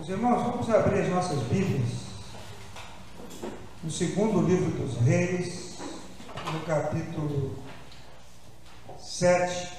Os 0.00 0.08
irmãos, 0.08 0.44
vamos 0.44 0.70
abrir 0.70 1.00
as 1.00 1.08
nossas 1.08 1.40
Bíblias 1.48 1.90
no 3.82 3.90
segundo 3.90 4.42
livro 4.42 4.70
dos 4.78 4.96
Reis, 4.98 5.76
no 6.52 6.60
capítulo 6.60 7.56
7. 8.96 9.72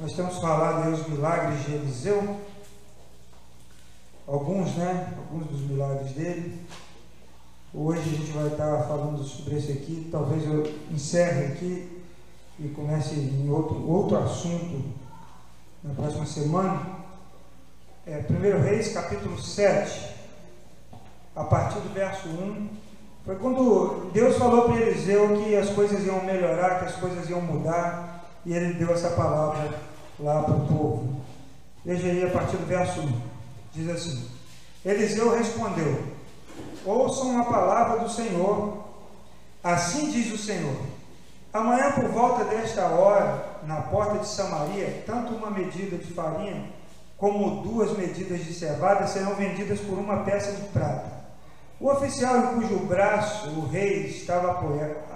Nós 0.00 0.14
temos 0.14 0.38
falado 0.38 0.84
aí 0.84 0.94
os 0.94 1.06
milagres 1.06 1.62
de 1.66 1.74
Eliseu, 1.74 2.40
alguns, 4.26 4.74
né? 4.76 5.12
Alguns 5.18 5.46
dos 5.46 5.60
milagres 5.60 6.12
dele. 6.12 6.66
Hoje 7.74 8.00
a 8.00 8.16
gente 8.16 8.32
vai 8.32 8.46
estar 8.46 8.84
falando 8.84 9.22
sobre 9.24 9.58
esse 9.58 9.72
aqui. 9.72 10.08
Talvez 10.10 10.42
eu 10.42 10.74
encerre 10.90 11.52
aqui 11.52 12.02
e 12.58 12.68
comece 12.68 13.14
em 13.14 13.50
outro, 13.50 13.86
outro 13.86 14.16
assunto 14.16 14.82
na 15.82 15.92
próxima 15.92 16.24
semana 16.24 16.93
é, 18.06 18.22
1 18.28 18.62
Reis, 18.62 18.92
capítulo 18.92 19.40
7, 19.40 20.14
a 21.34 21.44
partir 21.44 21.78
do 21.80 21.94
verso 21.94 22.28
1, 22.28 22.68
foi 23.24 23.36
quando 23.36 24.10
Deus 24.12 24.36
falou 24.36 24.64
para 24.64 24.80
Eliseu 24.80 25.42
que 25.42 25.56
as 25.56 25.70
coisas 25.70 26.04
iam 26.04 26.22
melhorar, 26.22 26.80
que 26.80 26.84
as 26.84 26.96
coisas 26.96 27.28
iam 27.30 27.40
mudar, 27.40 28.26
e 28.44 28.52
ele 28.52 28.74
deu 28.74 28.92
essa 28.92 29.10
palavra 29.10 29.80
lá 30.20 30.42
para 30.42 30.54
o 30.54 30.66
povo. 30.66 31.22
Veja 31.82 32.08
aí 32.08 32.22
a 32.24 32.30
partir 32.30 32.58
do 32.58 32.66
verso 32.66 33.00
1, 33.00 33.20
diz 33.72 33.88
assim: 33.88 34.28
Eliseu 34.84 35.34
respondeu: 35.34 36.02
Ouçam 36.84 37.40
a 37.40 37.44
palavra 37.44 38.00
do 38.00 38.10
Senhor, 38.10 38.84
assim 39.62 40.10
diz 40.10 40.30
o 40.30 40.38
Senhor. 40.38 40.76
Amanhã, 41.54 41.92
por 41.92 42.08
volta 42.08 42.44
desta 42.44 42.84
hora, 42.86 43.60
na 43.66 43.76
porta 43.82 44.18
de 44.18 44.26
Samaria, 44.26 45.02
tanto 45.06 45.34
uma 45.34 45.50
medida 45.50 45.96
de 45.96 46.12
farinha 46.12 46.68
como 47.24 47.62
duas 47.62 47.96
medidas 47.96 48.44
de 48.44 48.52
cevada 48.52 49.06
serão 49.06 49.34
vendidas 49.34 49.80
por 49.80 49.98
uma 49.98 50.24
peça 50.24 50.52
de 50.52 50.68
prata. 50.68 51.10
O 51.80 51.88
oficial 51.88 52.36
em 52.36 52.46
cujo 52.60 52.80
braço 52.80 53.48
o 53.48 53.66
rei 53.66 54.08
estava 54.08 54.62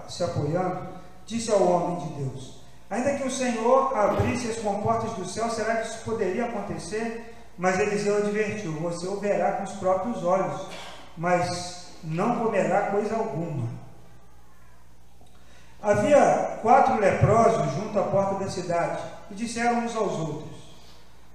se 0.09 0.25
apoiando, 0.25 0.89
disse 1.27 1.50
ao 1.50 1.62
homem 1.62 1.98
de 1.98 2.15
Deus: 2.15 2.62
Ainda 2.89 3.15
que 3.17 3.28
o 3.28 3.31
Senhor 3.31 3.95
abrisse 3.95 4.50
as 4.50 4.56
comportas 4.56 5.12
do 5.19 5.27
céu, 5.27 5.50
será 5.50 5.77
que 5.77 5.89
isso 5.89 6.03
poderia 6.03 6.47
acontecer? 6.47 7.37
Mas 7.59 7.78
Eliseu 7.78 8.17
advertiu: 8.17 8.72
Você 8.81 9.06
o 9.06 9.20
verá 9.20 9.53
com 9.53 9.65
os 9.65 9.72
próprios 9.72 10.25
olhos, 10.25 10.67
mas 11.15 11.89
não 12.03 12.39
comerá 12.39 12.91
coisa 12.91 13.17
alguma. 13.17 13.69
Havia 15.83 16.59
quatro 16.62 16.98
leprosos 16.98 17.70
junto 17.75 17.98
à 17.98 18.05
porta 18.05 18.43
da 18.43 18.50
cidade 18.50 19.03
e 19.31 19.34
disseram 19.34 19.81
uns 19.81 19.95
aos 19.95 20.12
outros: 20.12 20.58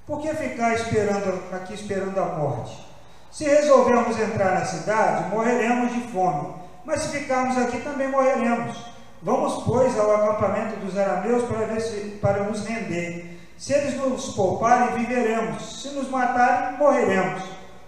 por 0.05 0.21
que 0.21 0.33
ficar 0.33 0.73
esperando 0.73 1.41
aqui 1.53 1.73
esperando 1.73 2.19
a 2.19 2.25
morte? 2.25 2.87
Se 3.31 3.45
resolvermos 3.45 4.19
entrar 4.19 4.59
na 4.59 4.65
cidade, 4.65 5.29
morreremos 5.29 5.93
de 5.93 6.01
fome, 6.11 6.53
mas 6.85 7.01
se 7.01 7.17
ficarmos 7.17 7.57
aqui 7.57 7.79
também 7.81 8.07
morreremos. 8.07 8.93
Vamos, 9.23 9.63
pois, 9.63 9.97
ao 9.97 10.13
acampamento 10.15 10.75
dos 10.81 10.97
arameus 10.97 11.43
para, 11.45 11.65
ver 11.65 11.81
se, 11.81 12.19
para 12.21 12.43
nos 12.43 12.65
render. 12.65 13.39
Se 13.57 13.73
eles 13.73 13.95
nos 13.95 14.35
pouparem, 14.35 14.97
viveremos. 14.97 15.81
Se 15.81 15.89
nos 15.91 16.09
matarem, 16.09 16.77
morreremos. 16.77 17.41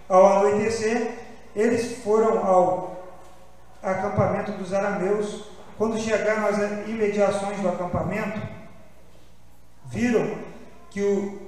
Ao 0.08 0.38
anoitecer, 0.38 1.12
eles 1.54 1.98
foram 2.02 2.46
ao 2.46 2.96
acampamento 3.82 4.52
dos 4.52 4.72
arameus. 4.72 5.44
Quando 5.76 5.98
chegaram 5.98 6.46
às 6.46 6.56
imediações 6.88 7.60
do 7.60 7.68
acampamento, 7.68 8.40
viram 9.84 10.38
que 10.90 11.02
o 11.02 11.45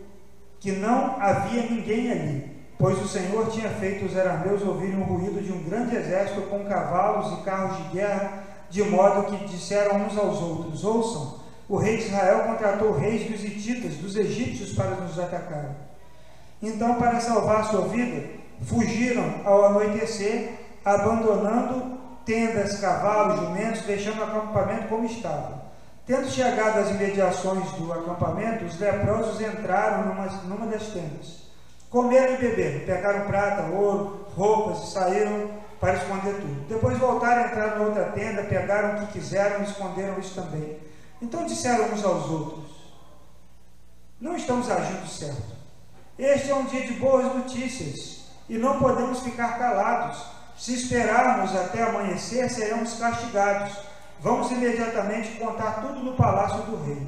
que 0.61 0.73
não 0.73 1.20
havia 1.20 1.62
ninguém 1.62 2.11
ali, 2.11 2.59
pois 2.78 3.01
o 3.03 3.09
Senhor 3.09 3.51
tinha 3.51 3.69
feito 3.70 4.05
os 4.05 4.17
arameus 4.17 4.62
ouvirem 4.62 5.01
o 5.01 5.05
ruído 5.05 5.42
de 5.42 5.53
um 5.53 5.62
grande 5.62 5.97
exército 5.97 6.42
com 6.42 6.64
cavalos 6.64 7.39
e 7.39 7.42
carros 7.42 7.77
de 7.78 7.95
guerra, 7.95 8.45
de 8.70 8.83
modo 8.83 9.27
que 9.27 9.47
disseram 9.47 9.97
uns 10.03 10.17
aos 10.17 10.41
outros: 10.41 10.85
Ouçam, 10.85 11.41
o 11.69 11.77
rei 11.77 11.98
de 11.98 12.05
Israel 12.05 12.45
contratou 12.45 12.96
reis 12.96 13.30
dos 13.30 13.45
hititas, 13.45 13.95
dos 13.95 14.17
egípcios, 14.17 14.73
para 14.73 14.91
nos 14.91 15.19
atacar. 15.19 15.74
Então, 16.63 16.96
para 16.96 17.20
salvar 17.20 17.64
sua 17.67 17.83
vida, 17.89 18.29
fugiram 18.63 19.42
ao 19.45 19.67
anoitecer, 19.67 20.51
abandonando 20.85 21.98
tendas, 22.25 22.80
cavalos, 22.80 23.40
jumentos, 23.40 23.83
deixando 23.83 24.20
o 24.20 24.25
acampamento 24.25 24.89
como 24.89 25.07
estava. 25.07 25.58
Tendo 26.08 26.27
chegado 26.30 26.79
às 26.79 26.89
imediações 26.89 27.70
do 27.73 27.92
acampamento, 27.92 28.64
os 28.64 28.80
leprosos 28.80 29.42
entraram 29.42 30.07
numa, 30.07 30.24
numa 30.45 30.67
das 30.67 30.85
tendas. 30.85 31.42
Comeram 31.91 32.33
e 32.33 32.39
beberam, 32.39 32.86
pegaram 32.86 33.27
prata, 33.27 33.74
ouro, 33.74 34.27
roupas 34.35 34.85
e 34.85 34.92
saíram 34.92 35.51
para 35.79 35.96
esconder 35.96 36.36
tudo. 36.36 36.67
Depois 36.67 36.96
voltaram, 36.96 37.48
entraram 37.48 37.79
na 37.79 37.85
outra 37.85 38.05
tenda, 38.07 38.42
pegaram 38.45 38.95
o 38.95 39.07
que 39.07 39.19
quiseram 39.19 39.61
e 39.61 39.64
esconderam 39.64 40.19
isso 40.19 40.35
também. 40.35 40.79
Então 41.20 41.45
disseram 41.45 41.92
uns 41.92 42.02
aos 42.02 42.30
outros: 42.30 42.64
Não 44.19 44.35
estamos 44.35 44.70
agindo 44.70 45.07
certo. 45.07 45.58
Este 46.19 46.51
é 46.51 46.55
um 46.55 46.64
dia 46.64 46.86
de 46.86 46.95
boas 46.95 47.27
notícias 47.35 48.25
e 48.48 48.57
não 48.57 48.79
podemos 48.79 49.20
ficar 49.20 49.58
calados. 49.58 50.25
Se 50.57 50.73
esperarmos 50.73 51.55
até 51.55 51.83
amanhecer, 51.83 52.48
seremos 52.48 52.95
castigados. 52.95 53.88
Vamos 54.20 54.51
imediatamente 54.51 55.39
contar 55.39 55.80
tudo 55.80 56.01
no 56.01 56.14
palácio 56.14 56.62
do 56.62 56.84
rei. 56.84 57.06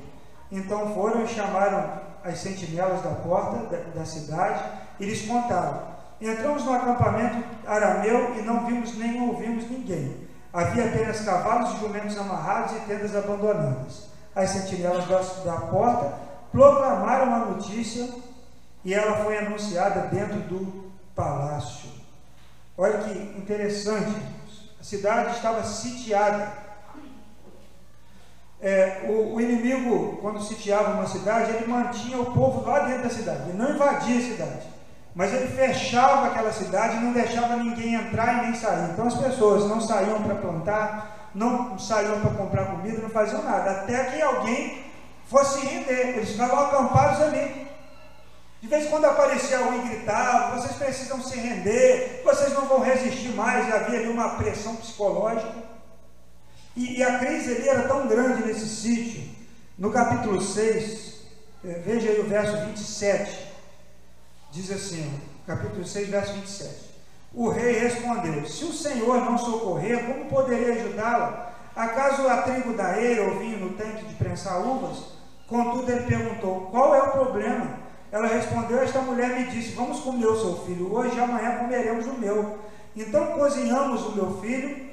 Então 0.51 0.95
foram 0.95 1.25
e 1.25 1.29
chamaram 1.29 2.01
as 2.25 2.39
sentinelas 2.39 3.03
da 3.03 3.11
porta 3.11 3.67
da, 3.67 4.01
da 4.01 4.05
cidade 4.05 4.63
e 4.99 5.05
lhes 5.05 5.27
contaram. 5.27 5.91
Entramos 6.21 6.65
no 6.65 6.75
acampamento 6.75 7.43
arameu 7.67 8.37
e 8.39 8.43
não 8.43 8.67
vimos 8.67 8.97
nem 8.97 9.29
ouvimos 9.29 9.69
ninguém. 9.71 10.29
Havia 10.53 10.87
apenas 10.87 11.21
cavalos 11.21 11.75
e 11.75 11.81
jumentos 11.81 12.19
amarrados 12.19 12.77
e 12.77 12.81
tendas 12.81 13.15
abandonadas. 13.17 14.11
As 14.35 14.51
sentinelas 14.51 15.07
da, 15.07 15.21
da 15.45 15.61
porta 15.63 16.13
proclamaram 16.53 17.35
a 17.35 17.39
notícia 17.47 18.09
e 18.85 18.95
ela 18.95 19.25
foi 19.25 19.39
anunciada 19.39 20.03
dentro 20.09 20.41
do 20.41 20.91
palácio. 21.15 21.91
Olha 22.77 22.99
que 22.99 23.13
interessante, 23.39 24.15
a 24.81 24.83
cidade 24.83 25.37
estava 25.37 25.63
sitiada 25.65 26.70
é, 28.63 29.07
o, 29.09 29.35
o, 29.35 29.41
inimigo, 29.41 30.19
quando 30.21 30.43
sitiava 30.43 30.93
uma 30.93 31.07
cidade, 31.07 31.53
ele 31.53 31.67
mantinha 31.67 32.21
o 32.21 32.33
povo 32.33 32.69
lá 32.69 32.81
dentro 32.81 33.05
da 33.05 33.11
cidade, 33.11 33.49
ele 33.49 33.59
não 33.59 33.71
invadia 33.71 34.19
a 34.19 34.23
cidade, 34.23 34.67
mas 35.15 35.33
ele 35.33 35.49
fechava 35.49 36.27
aquela 36.27 36.53
cidade 36.53 36.97
e 36.97 37.01
não 37.01 37.13
deixava 37.13 37.57
ninguém 37.57 37.95
entrar 37.95 38.39
e 38.39 38.47
nem 38.47 38.55
sair. 38.55 38.91
Então 38.93 39.07
as 39.07 39.15
pessoas 39.15 39.67
não 39.67 39.81
saíam 39.81 40.23
para 40.23 40.35
plantar, 40.35 41.31
não 41.35 41.79
saíam 41.79 42.21
para 42.21 42.31
comprar 42.33 42.67
comida, 42.67 43.01
não 43.01 43.09
faziam 43.09 43.43
nada, 43.43 43.71
até 43.71 44.05
que 44.05 44.21
alguém 44.21 44.85
fosse 45.27 45.65
render, 45.65 46.17
eles 46.17 46.31
ficavam 46.31 46.59
acampados 46.59 47.23
ali. 47.23 47.71
De 48.61 48.69
vez 48.69 48.85
em 48.85 48.91
quando 48.91 49.07
aparecia 49.07 49.59
alguém 49.59 49.89
gritava, 49.89 50.61
vocês 50.61 50.77
precisam 50.77 51.23
se 51.23 51.39
render, 51.39 52.21
vocês 52.23 52.53
não 52.53 52.67
vão 52.67 52.81
resistir 52.81 53.31
mais, 53.31 53.67
e 53.67 53.73
havia 53.73 54.01
ali 54.01 54.09
uma 54.11 54.31
pressão 54.31 54.77
psicológica. 54.77 55.80
E, 56.77 56.99
e 56.99 57.03
a 57.03 57.19
crise 57.19 57.57
ali 57.57 57.69
era 57.69 57.89
tão 57.89 58.07
grande 58.07 58.45
nesse 58.45 58.69
sítio, 58.69 59.23
no 59.79 59.91
capítulo 59.91 60.41
6, 60.41 61.21
eh, 61.65 61.83
veja 61.85 62.11
aí 62.11 62.21
o 62.21 62.29
verso 62.29 62.57
27, 62.67 63.47
diz 64.53 64.71
assim, 64.71 65.21
capítulo 65.47 65.85
6, 65.85 66.09
verso 66.09 66.33
27. 66.35 66.91
O 67.33 67.49
rei 67.49 67.79
respondeu: 67.79 68.45
Se 68.47 68.65
o 68.65 68.73
Senhor 68.73 69.25
não 69.25 69.39
socorrer, 69.39 70.05
como 70.05 70.27
poderei 70.27 70.81
ajudá-la? 70.81 71.53
Acaso 71.77 72.29
há 72.29 72.43
trigo 72.43 72.73
da 72.73 73.01
eira 73.01 73.23
ou 73.23 73.39
vinho 73.39 73.59
no 73.61 73.71
tanque 73.71 74.05
de 74.05 74.15
prensar 74.15 74.61
uvas? 74.61 75.13
Contudo, 75.47 75.91
ele 75.91 76.07
perguntou: 76.07 76.69
Qual 76.73 76.95
é 76.95 77.03
o 77.03 77.13
problema? 77.13 77.79
Ela 78.11 78.27
respondeu: 78.27 78.83
Esta 78.83 79.01
mulher 79.01 79.39
me 79.39 79.47
disse: 79.47 79.73
Vamos 79.73 80.01
comer 80.01 80.27
o 80.27 80.41
seu 80.41 80.67
filho 80.67 80.93
hoje 80.93 81.19
amanhã 81.21 81.59
comeremos 81.59 82.07
o 82.07 82.15
meu. 82.15 82.59
Então 82.97 83.27
cozinhamos 83.29 84.07
o 84.07 84.13
meu 84.13 84.41
filho 84.41 84.90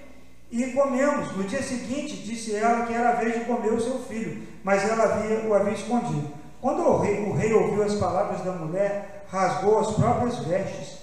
e 0.52 0.72
comemos. 0.72 1.36
No 1.36 1.44
dia 1.44 1.62
seguinte, 1.62 2.18
disse 2.18 2.56
ela 2.56 2.86
que 2.86 2.94
era 2.94 3.10
a 3.10 3.16
vez 3.16 3.40
de 3.40 3.46
comer 3.46 3.74
o 3.74 3.82
seu 3.82 4.00
filho, 4.00 4.48
mas 4.64 4.88
ela 4.88 5.04
havia, 5.04 5.48
o 5.48 5.54
havia 5.54 5.74
escondido. 5.74 6.30
Quando 6.62 6.82
o 6.82 7.00
rei, 7.00 7.24
o 7.24 7.34
rei 7.34 7.54
ouviu 7.54 7.84
as 7.84 7.96
palavras 7.96 8.42
da 8.42 8.52
mulher, 8.52 9.26
rasgou 9.30 9.80
as 9.80 9.92
próprias 9.92 10.38
vestes, 10.40 10.98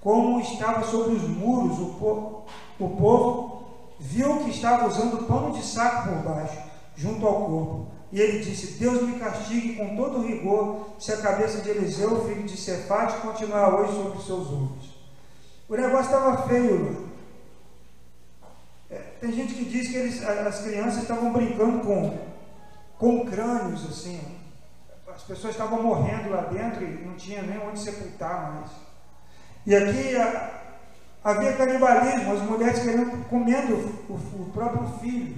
como 0.00 0.40
estava 0.40 0.84
sobre 0.84 1.14
os 1.14 1.22
muros, 1.22 1.78
o, 1.78 1.94
po, 1.98 2.42
o 2.78 2.88
povo 2.96 3.64
viu 3.98 4.38
que 4.38 4.50
estava 4.50 4.86
usando 4.86 5.26
pano 5.26 5.52
de 5.52 5.62
saco 5.62 6.08
por 6.08 6.32
baixo, 6.32 6.58
junto 6.96 7.26
ao 7.26 7.44
corpo. 7.44 7.86
E 8.12 8.20
ele 8.20 8.38
disse: 8.40 8.78
Deus 8.78 9.02
me 9.02 9.18
castigue 9.18 9.76
com 9.76 9.96
todo 9.96 10.22
rigor, 10.22 10.86
se 10.98 11.12
a 11.12 11.18
cabeça 11.18 11.60
de 11.60 11.70
Eliseu, 11.70 12.24
filho 12.24 12.42
de 12.44 12.56
Cefate, 12.56 13.20
continuar 13.20 13.74
hoje 13.74 13.92
sobre 13.92 14.18
os 14.18 14.26
seus 14.26 14.48
ombros. 14.48 14.90
O 15.68 15.76
negócio 15.76 16.06
estava 16.06 16.48
feio, 16.48 17.09
tem 19.20 19.32
gente 19.32 19.52
que 19.52 19.64
diz 19.66 19.88
que 19.88 19.96
eles, 19.96 20.26
as 20.26 20.62
crianças 20.62 21.02
estavam 21.02 21.32
brincando 21.32 21.80
com, 21.80 22.18
com 22.98 23.26
crânios, 23.26 23.84
assim. 23.84 24.38
As 25.14 25.22
pessoas 25.22 25.52
estavam 25.52 25.82
morrendo 25.82 26.30
lá 26.30 26.42
dentro 26.42 26.82
e 26.82 27.04
não 27.04 27.14
tinha 27.16 27.42
nem 27.42 27.58
onde 27.58 27.78
sepultar 27.78 28.52
mais. 28.52 28.70
E 29.66 29.76
aqui 29.76 30.14
havia 31.22 31.52
canibalismo, 31.52 32.32
as 32.32 32.40
mulheres 32.40 32.82
querendo 32.82 33.28
comendo 33.28 33.74
o, 34.08 34.14
o 34.14 34.50
próprio 34.54 34.98
filho. 35.00 35.36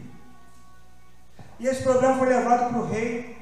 E 1.58 1.66
esse 1.66 1.82
problema 1.82 2.18
foi 2.18 2.28
levado 2.28 2.70
para 2.70 2.78
o 2.78 2.86
rei. 2.86 3.36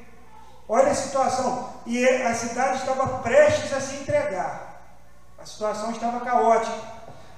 Olha 0.67 0.93
a 0.93 0.95
situação. 0.95 1.75
E 1.85 2.07
a 2.07 2.35
cidade 2.35 2.79
estava 2.79 3.19
prestes 3.19 3.73
a 3.73 3.81
se 3.81 3.97
entregar. 3.97 4.81
A 5.39 5.45
situação 5.45 5.91
estava 5.91 6.21
caótica. 6.21 6.77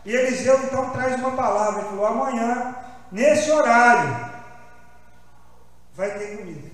E 0.04 0.12
Eliseu 0.12 0.58
então 0.64 0.90
traz 0.90 1.16
uma 1.16 1.32
palavra. 1.32 1.84
Falou: 1.84 2.06
amanhã, 2.06 2.74
nesse 3.12 3.50
horário, 3.50 4.32
vai 5.94 6.18
ter 6.18 6.38
comida. 6.38 6.70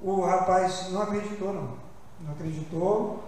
O 0.00 0.22
rapaz 0.22 0.90
não 0.90 1.02
acreditou, 1.02 1.52
não. 1.52 1.78
Não 2.20 2.32
acreditou. 2.32 3.22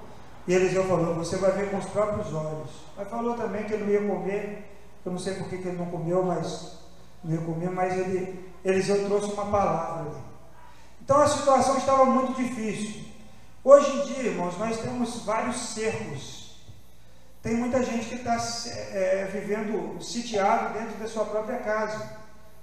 E 0.47 0.55
Eliseu 0.55 0.85
falou: 0.87 1.15
Você 1.15 1.37
vai 1.37 1.53
ver 1.53 1.71
com 1.71 1.79
os 1.79 1.87
próprios 1.87 2.33
olhos. 2.35 2.71
Mas 2.97 3.09
falou 3.09 3.35
também 3.35 3.65
que 3.65 3.75
ele 3.75 3.85
não 3.85 3.91
ia 3.91 4.15
comer. 4.15 4.69
Eu 5.05 5.13
não 5.13 5.19
sei 5.19 5.35
por 5.35 5.49
que 5.49 5.57
ele 5.57 5.77
não 5.77 5.87
comeu, 5.87 6.23
mas 6.25 6.79
não 7.23 7.35
ia 7.35 7.41
comer. 7.41 7.71
Mas 7.71 7.97
ele, 7.97 8.53
Eliseu 8.65 9.05
trouxe 9.07 9.33
uma 9.33 9.47
palavra 9.47 10.01
ali. 10.01 10.17
Então 11.03 11.21
a 11.21 11.27
situação 11.27 11.77
estava 11.79 12.05
muito 12.05 12.35
difícil. 12.35 13.05
Hoje 13.65 13.91
em 13.91 14.07
dia, 14.07 14.31
irmãos, 14.31 14.59
nós 14.59 14.81
temos 14.81 15.25
vários 15.25 15.57
cercos. 15.57 16.42
Tem 17.43 17.55
muita 17.55 17.83
gente 17.83 18.07
que 18.07 18.15
está 18.15 18.37
é, 18.93 19.29
vivendo 19.33 20.01
sitiado 20.01 20.75
dentro 20.79 20.95
da 20.99 21.09
sua 21.09 21.25
própria 21.25 21.59
casa. 21.59 22.23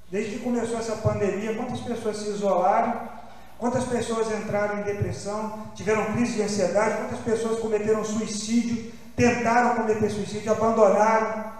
Desde 0.10 0.38
que 0.38 0.44
começou 0.44 0.80
essa 0.80 0.96
pandemia, 0.96 1.54
quantas 1.56 1.82
pessoas 1.82 2.18
se 2.18 2.30
isolaram 2.30 3.20
Quantas 3.60 3.84
pessoas 3.84 4.32
entraram 4.32 4.80
em 4.80 4.84
depressão, 4.84 5.68
tiveram 5.76 6.14
crise 6.14 6.36
de 6.36 6.44
ansiedade, 6.44 6.96
quantas 6.96 7.20
pessoas 7.20 7.60
cometeram 7.60 8.06
suicídio, 8.06 8.90
tentaram 9.18 9.76
cometer 9.76 10.10
suicídio, 10.10 10.50
abandonaram. 10.50 11.52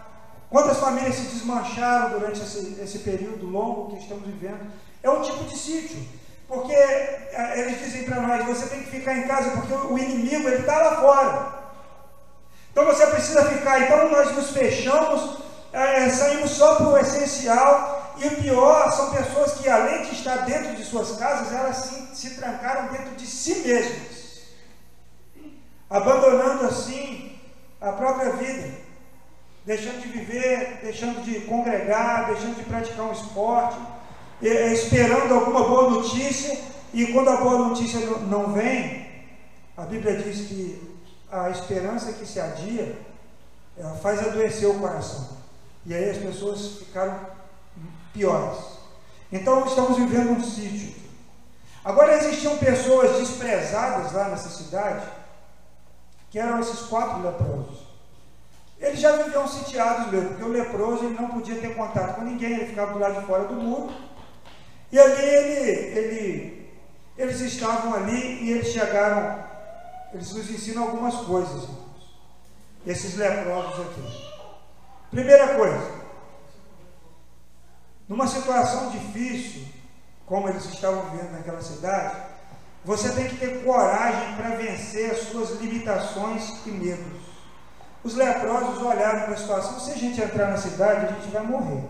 Quantas 0.50 0.78
famílias 0.78 1.16
se 1.16 1.24
desmancharam 1.24 2.18
durante 2.18 2.40
esse, 2.40 2.80
esse 2.82 3.00
período 3.00 3.46
longo 3.46 3.92
que 3.92 4.02
estamos 4.02 4.26
vivendo? 4.26 4.72
É 5.04 5.10
um 5.10 5.22
tipo 5.22 5.44
de 5.44 5.58
sítio. 5.58 6.00
Porque 6.48 6.72
é, 6.72 7.60
eles 7.60 7.80
dizem 7.80 8.06
para 8.06 8.22
nós, 8.22 8.46
você 8.46 8.70
tem 8.70 8.82
que 8.82 8.92
ficar 8.92 9.18
em 9.18 9.28
casa 9.28 9.52
porque 9.52 9.74
o 9.74 9.98
inimigo 9.98 10.48
está 10.48 10.78
lá 10.78 11.02
fora. 11.02 11.59
Então 12.72 12.86
você 12.86 13.06
precisa 13.08 13.46
ficar. 13.46 13.82
Então 13.82 14.10
nós 14.10 14.36
nos 14.36 14.52
fechamos, 14.52 15.38
é, 15.72 16.10
saímos 16.10 16.52
só 16.52 16.76
para 16.76 16.88
o 16.88 16.98
essencial. 16.98 18.00
E 18.18 18.28
o 18.28 18.36
pior 18.36 18.92
são 18.92 19.12
pessoas 19.12 19.54
que, 19.54 19.70
além 19.70 20.04
de 20.04 20.14
estar 20.14 20.38
dentro 20.46 20.76
de 20.76 20.84
suas 20.84 21.18
casas, 21.18 21.54
elas 21.54 21.78
se, 21.78 22.16
se 22.16 22.36
trancaram 22.36 22.92
dentro 22.92 23.16
de 23.16 23.26
si 23.26 23.60
mesmas, 23.60 24.42
abandonando 25.90 26.66
assim 26.66 27.40
a 27.80 27.94
própria 27.94 28.34
vida, 28.34 28.72
deixando 29.66 30.02
de 30.02 30.10
viver, 30.10 30.80
deixando 30.84 31.24
de 31.24 31.40
congregar, 31.42 32.26
deixando 32.28 32.58
de 32.58 32.64
praticar 32.64 33.06
um 33.06 33.14
esporte, 33.14 33.78
esperando 34.42 35.34
alguma 35.34 35.64
boa 35.64 35.90
notícia, 35.90 36.60
e 36.94 37.08
quando 37.14 37.30
a 37.30 37.38
boa 37.38 37.70
notícia 37.70 38.02
não 38.28 38.52
vem, 38.52 39.08
a 39.78 39.84
Bíblia 39.84 40.18
diz 40.18 40.48
que 40.48 40.89
a 41.32 41.50
esperança 41.50 42.14
que 42.14 42.26
se 42.26 42.40
adia 42.40 42.96
faz 44.02 44.20
adoecer 44.20 44.70
o 44.70 44.80
coração. 44.80 45.30
E 45.86 45.94
aí 45.94 46.10
as 46.10 46.18
pessoas 46.18 46.78
ficaram 46.80 47.20
piores. 48.14 48.60
Então 49.32 49.66
estamos 49.66 49.98
vivendo 49.98 50.32
um 50.32 50.44
sítio. 50.44 50.96
Agora 51.84 52.18
existiam 52.18 52.58
pessoas 52.58 53.18
desprezadas 53.18 54.12
lá 54.12 54.30
nessa 54.30 54.50
cidade, 54.50 55.06
que 56.30 56.38
eram 56.38 56.60
esses 56.60 56.82
quatro 56.82 57.22
leprosos. 57.22 57.88
Eles 58.80 59.00
já 59.00 59.14
viviam 59.18 59.48
sitiados 59.48 60.12
mesmo, 60.12 60.30
porque 60.30 60.44
o 60.44 60.50
leproso 60.50 61.06
ele 61.06 61.20
não 61.20 61.30
podia 61.30 61.60
ter 61.60 61.76
contato 61.76 62.16
com 62.16 62.22
ninguém, 62.22 62.54
ele 62.54 62.68
ficava 62.68 62.94
do 62.94 63.00
lado 63.00 63.20
de 63.20 63.26
fora 63.26 63.46
do 63.46 63.56
muro. 63.56 63.94
E 64.92 64.98
ali 64.98 65.22
ele, 65.22 65.72
ele, 65.98 66.72
eles 67.18 67.40
estavam 67.42 67.94
ali 67.94 68.44
e 68.44 68.52
eles 68.52 68.68
chegaram, 68.70 69.44
eles 70.14 70.32
nos 70.34 70.50
ensinam 70.50 70.84
algumas 70.84 71.16
coisas, 71.16 71.64
irmãos. 71.64 71.90
Esses 72.86 73.16
leprosos 73.16 73.80
aqui. 73.88 74.30
Primeira 75.12 75.56
coisa, 75.56 76.00
numa 78.08 78.28
situação 78.28 78.90
difícil, 78.90 79.66
como 80.26 80.50
eles 80.50 80.66
estavam 80.66 81.10
vivendo 81.10 81.32
naquela 81.32 81.62
cidade, 81.62 82.16
você 82.84 83.10
tem 83.12 83.28
que 83.28 83.38
ter 83.38 83.64
coragem 83.64 84.36
para 84.36 84.56
vencer 84.56 85.12
as 85.12 85.20
suas 85.28 85.60
limitações 85.60 86.66
e 86.66 86.72
medos. 86.72 87.20
Os 88.04 88.16
leprosos 88.16 88.82
olharam 88.82 89.26
para 89.26 89.34
a 89.34 89.38
situação: 89.38 89.80
se 89.80 89.92
a 89.92 89.98
gente 89.98 90.22
entrar 90.22 90.50
na 90.50 90.58
cidade, 90.58 91.06
a 91.06 91.12
gente 91.12 91.30
vai 91.32 91.44
morrer. 91.44 91.84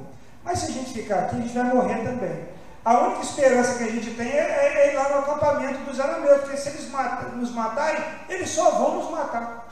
Mas 0.44 0.60
se 0.60 0.72
a 0.72 0.74
gente 0.74 0.94
ficar 0.94 1.20
aqui, 1.20 1.36
a 1.36 1.40
gente 1.40 1.54
vai 1.54 1.64
morrer 1.66 2.04
também. 2.04 2.59
A 2.90 2.98
única 3.02 3.22
esperança 3.22 3.78
que 3.78 3.84
a 3.84 3.92
gente 3.92 4.10
tem 4.16 4.32
é, 4.32 4.40
é, 4.40 4.88
é 4.88 4.92
ir 4.92 4.96
lá 4.96 5.10
no 5.10 5.20
acampamento 5.20 5.78
dos 5.82 6.00
arameus, 6.00 6.42
porque 6.42 6.58
se 6.58 6.70
eles 6.70 6.90
nos 7.36 7.54
matarem, 7.54 8.04
eles 8.28 8.50
só 8.50 8.72
vão 8.72 8.96
nos 8.96 9.12
matar. 9.12 9.68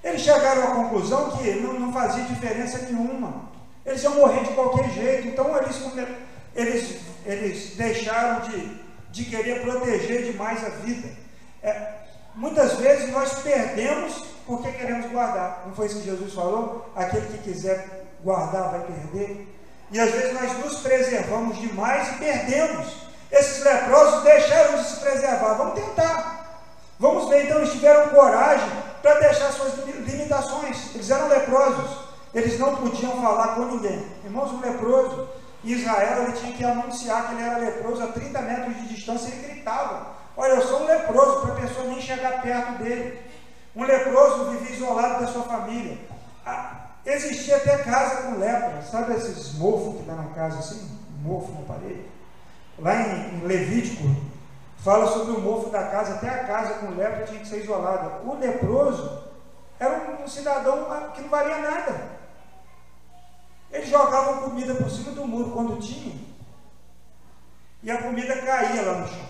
Eles 0.00 0.20
chegaram 0.20 0.62
à 0.62 0.66
conclusão 0.76 1.36
que 1.36 1.50
não, 1.56 1.72
não 1.72 1.92
fazia 1.92 2.22
diferença 2.22 2.78
nenhuma. 2.88 3.50
Eles 3.84 4.00
iam 4.00 4.14
morrer 4.14 4.44
de 4.44 4.54
qualquer 4.54 4.88
jeito. 4.90 5.26
Então 5.26 5.56
eles, 5.56 5.82
eles, 6.54 7.00
eles 7.24 7.74
deixaram 7.74 8.48
de, 8.48 8.80
de 9.10 9.24
querer 9.24 9.62
proteger 9.62 10.30
demais 10.30 10.64
a 10.64 10.68
vida. 10.68 11.08
É, 11.64 11.94
muitas 12.36 12.74
vezes 12.74 13.10
nós 13.10 13.40
perdemos 13.40 14.24
porque 14.46 14.70
queremos 14.70 15.10
guardar. 15.10 15.64
Não 15.66 15.74
foi 15.74 15.86
isso 15.86 15.98
que 15.98 16.10
Jesus 16.10 16.32
falou? 16.32 16.92
Aquele 16.94 17.26
que 17.26 17.38
quiser 17.38 18.06
guardar 18.22 18.70
vai 18.70 18.86
perder. 18.86 19.55
E 19.90 20.00
às 20.00 20.10
vezes 20.10 20.32
nós 20.34 20.58
nos 20.64 20.80
preservamos 20.80 21.58
demais 21.58 22.08
e 22.08 22.18
perdemos. 22.18 22.86
Esses 23.30 23.62
leprosos 23.62 24.22
deixaram 24.22 24.78
de 24.78 24.88
se 24.88 25.00
preservar. 25.00 25.54
Vamos 25.54 25.74
tentar. 25.74 26.64
Vamos 26.98 27.28
ver. 27.28 27.44
Então 27.44 27.58
eles 27.58 27.72
tiveram 27.72 28.08
coragem 28.08 28.68
para 29.02 29.20
deixar 29.20 29.52
suas 29.52 29.74
limitações. 29.84 30.94
Eles 30.94 31.10
eram 31.10 31.28
leprosos. 31.28 32.06
Eles 32.34 32.58
não 32.58 32.76
podiam 32.76 33.20
falar 33.22 33.54
com 33.54 33.64
ninguém. 33.66 34.04
Irmãos, 34.24 34.52
um 34.52 34.60
leproso, 34.60 35.28
em 35.64 35.70
Israel, 35.70 36.24
ele 36.24 36.32
tinha 36.32 36.52
que 36.52 36.64
anunciar 36.64 37.26
que 37.26 37.34
ele 37.34 37.42
era 37.42 37.58
leproso 37.58 38.02
a 38.02 38.08
30 38.08 38.42
metros 38.42 38.76
de 38.76 38.88
distância, 38.88 39.28
ele 39.28 39.48
gritava: 39.48 40.08
Olha, 40.36 40.52
eu 40.52 40.62
sou 40.62 40.82
um 40.82 40.86
leproso, 40.86 41.40
para 41.40 41.54
a 41.54 41.60
pessoa 41.60 41.86
nem 41.86 42.00
chegar 42.00 42.42
perto 42.42 42.72
dele. 42.82 43.18
Um 43.74 43.84
leproso 43.84 44.50
vivia 44.50 44.76
isolado 44.76 45.24
da 45.24 45.32
sua 45.32 45.42
família. 45.44 45.98
Existia 47.06 47.56
até 47.58 47.78
casa 47.78 48.22
com 48.22 48.38
lepra, 48.38 48.82
sabe 48.82 49.14
esses 49.14 49.54
mofos 49.54 49.96
que 49.96 50.02
dá 50.02 50.14
na 50.14 50.34
casa 50.34 50.58
assim? 50.58 50.98
Mofo 51.22 51.52
na 51.52 51.60
parede? 51.60 52.04
Lá 52.80 52.94
em, 53.00 53.36
em 53.36 53.46
Levítico, 53.46 54.02
fala 54.78 55.06
sobre 55.06 55.32
o 55.32 55.40
mofo 55.40 55.70
da 55.70 55.84
casa, 55.86 56.14
até 56.14 56.28
a 56.28 56.44
casa 56.44 56.74
com 56.74 56.96
lepra 56.96 57.24
tinha 57.24 57.38
que 57.38 57.46
ser 57.46 57.62
isolada. 57.62 58.22
O 58.24 58.36
leproso 58.36 59.22
era 59.78 60.20
um 60.20 60.26
cidadão 60.26 60.84
que 61.14 61.22
não 61.22 61.28
valia 61.28 61.58
nada. 61.58 62.16
Eles 63.70 63.88
jogavam 63.88 64.48
comida 64.48 64.74
por 64.74 64.90
cima 64.90 65.12
do 65.12 65.26
muro 65.26 65.52
quando 65.52 65.80
tinham, 65.80 66.18
e 67.84 67.90
a 67.90 68.02
comida 68.02 68.42
caía 68.42 68.82
lá 68.82 68.98
no 68.98 69.08
chão. 69.08 69.26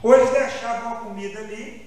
Ou 0.00 0.14
eles 0.14 0.30
deixavam 0.30 0.92
a 0.92 0.96
comida 1.00 1.40
ali, 1.40 1.85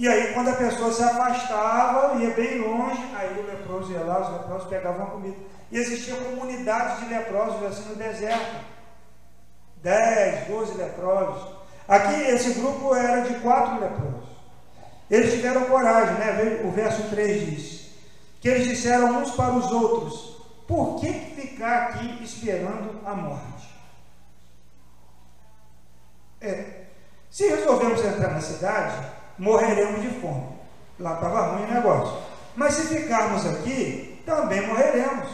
e 0.00 0.08
aí 0.08 0.32
quando 0.32 0.48
a 0.48 0.56
pessoa 0.56 0.90
se 0.90 1.02
afastava, 1.02 2.16
ia 2.16 2.30
bem 2.30 2.58
longe, 2.58 3.02
aí 3.14 3.38
o 3.38 3.46
leproso 3.46 3.92
ia 3.92 4.02
lá, 4.02 4.22
os 4.22 4.32
leprosos 4.32 4.66
pegavam 4.66 5.04
a 5.04 5.10
comida. 5.10 5.36
E 5.70 5.76
existia 5.76 6.16
comunidades 6.16 7.00
de 7.00 7.12
leprosos 7.12 7.62
assim 7.64 7.90
no 7.90 7.96
deserto. 7.96 8.64
10, 9.82 10.48
12 10.48 10.78
leprosos. 10.78 11.54
Aqui 11.86 12.14
esse 12.14 12.54
grupo 12.54 12.94
era 12.94 13.28
de 13.28 13.40
quatro 13.40 13.78
leprosos. 13.78 14.30
Eles 15.10 15.34
tiveram 15.34 15.66
coragem, 15.66 16.14
né? 16.14 16.62
O 16.64 16.70
verso 16.70 17.02
3 17.10 17.50
diz: 17.50 17.90
que 18.40 18.48
eles 18.48 18.68
disseram 18.68 19.20
uns 19.20 19.32
para 19.32 19.52
os 19.52 19.70
outros: 19.70 20.42
por 20.66 20.98
que 20.98 21.12
ficar 21.12 21.88
aqui 21.88 22.24
esperando 22.24 23.06
a 23.06 23.14
morte? 23.14 23.68
É, 26.40 26.84
se 27.30 27.46
resolvemos 27.50 28.02
entrar 28.02 28.30
na 28.30 28.40
cidade, 28.40 29.19
morreremos 29.40 30.00
de 30.02 30.20
fome. 30.20 30.46
Lá 30.98 31.14
estava 31.14 31.48
ruim 31.48 31.64
o 31.64 31.74
negócio. 31.74 32.16
Mas 32.54 32.74
se 32.74 32.82
ficarmos 32.86 33.44
aqui, 33.46 34.22
também 34.24 34.66
morreremos. 34.66 35.28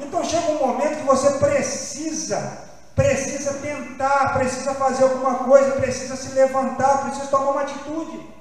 Então 0.00 0.22
chega 0.24 0.52
um 0.52 0.66
momento 0.66 0.98
que 0.98 1.06
você 1.06 1.32
precisa, 1.38 2.58
precisa 2.94 3.54
tentar, 3.54 4.34
precisa 4.34 4.74
fazer 4.74 5.04
alguma 5.04 5.38
coisa, 5.38 5.72
precisa 5.72 6.14
se 6.14 6.32
levantar, 6.34 7.04
precisa 7.04 7.26
tomar 7.26 7.50
uma 7.50 7.62
atitude. 7.62 8.36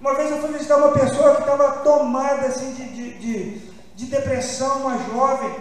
Uma 0.00 0.14
vez 0.14 0.30
eu 0.30 0.40
fui 0.40 0.52
visitar 0.52 0.76
uma 0.78 0.92
pessoa 0.92 1.36
que 1.36 1.42
estava 1.42 1.78
tomada 1.82 2.46
assim 2.46 2.72
de, 2.72 2.84
de, 2.84 3.18
de 3.18 3.68
de 3.98 4.06
depressão, 4.06 4.82
uma 4.82 4.96
jovem. 4.96 5.52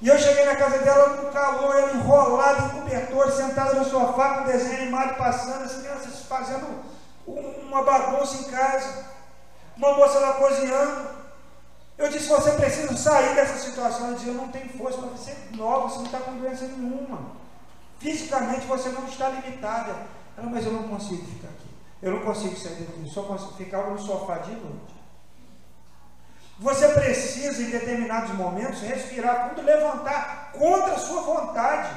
E 0.00 0.06
eu 0.06 0.16
cheguei 0.16 0.44
na 0.44 0.54
casa 0.54 0.78
dela 0.78 1.16
com 1.16 1.32
calor, 1.32 1.76
ela 1.76 1.92
enrolada 1.92 2.66
em 2.66 2.80
cobertor, 2.80 3.32
sentada 3.32 3.74
no 3.74 3.84
sofá 3.84 4.38
com 4.38 4.44
desenho 4.44 4.82
animado 4.82 5.16
passando, 5.16 5.64
as 5.64 5.74
crianças 5.74 6.20
fazendo 6.28 6.66
uma 7.26 7.82
bagunça 7.82 8.36
em 8.36 8.50
casa. 8.50 9.06
Uma 9.76 9.94
moça 9.94 10.18
lá 10.18 10.34
cozinhando. 10.34 11.08
Eu 11.96 12.08
disse, 12.08 12.28
você 12.28 12.52
precisa 12.52 12.96
sair 12.96 13.34
dessa 13.34 13.58
situação. 13.58 14.08
Eu 14.08 14.14
disse, 14.14 14.28
eu 14.28 14.34
não 14.34 14.48
tenho 14.48 14.68
força 14.70 14.98
para 14.98 15.10
você 15.10 15.36
nova, 15.52 15.88
você 15.88 15.98
não 15.98 16.06
está 16.06 16.18
com 16.18 16.36
doença 16.36 16.64
nenhuma. 16.66 17.32
Fisicamente 17.98 18.66
você 18.66 18.88
não 18.90 19.06
está 19.06 19.28
limitada. 19.28 19.96
Ela, 20.36 20.50
mas 20.50 20.66
eu 20.66 20.72
não 20.72 20.88
consigo 20.88 21.24
ficar 21.24 21.48
aqui. 21.48 21.68
Eu 22.02 22.12
não 22.12 22.20
consigo 22.20 22.56
sair 22.56 22.82
daqui. 22.82 23.08
Só 23.08 23.22
consigo 23.22 23.54
ficar 23.54 23.90
no 23.90 23.98
sofá 23.98 24.38
de 24.38 24.52
noite. 24.52 24.94
Você 26.58 26.88
precisa, 26.88 27.62
em 27.62 27.70
determinados 27.70 28.32
momentos, 28.34 28.80
respirar 28.80 29.48
fundo, 29.48 29.62
levantar 29.62 30.52
contra 30.52 30.94
a 30.94 30.98
sua 30.98 31.22
vontade 31.22 31.90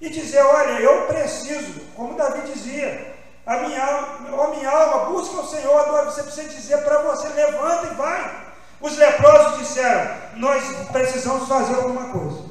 e 0.00 0.08
dizer: 0.08 0.40
Olha, 0.42 0.80
eu 0.80 1.06
preciso, 1.06 1.80
como 1.94 2.16
Davi 2.16 2.50
dizia, 2.52 3.17
a 3.48 3.56
minha, 3.62 3.82
a 3.82 4.48
minha 4.48 4.70
alma 4.70 5.06
busca 5.06 5.40
o 5.40 5.46
Senhor, 5.48 5.74
adora. 5.80 6.10
Você 6.10 6.22
precisa 6.22 6.48
dizer 6.50 6.84
para 6.84 7.02
você: 7.02 7.28
levanta 7.28 7.86
e 7.86 7.94
vai. 7.94 8.48
Os 8.78 8.94
leprosos 8.98 9.58
disseram: 9.58 10.14
Nós 10.36 10.62
precisamos 10.92 11.48
fazer 11.48 11.76
alguma 11.76 12.12
coisa. 12.12 12.44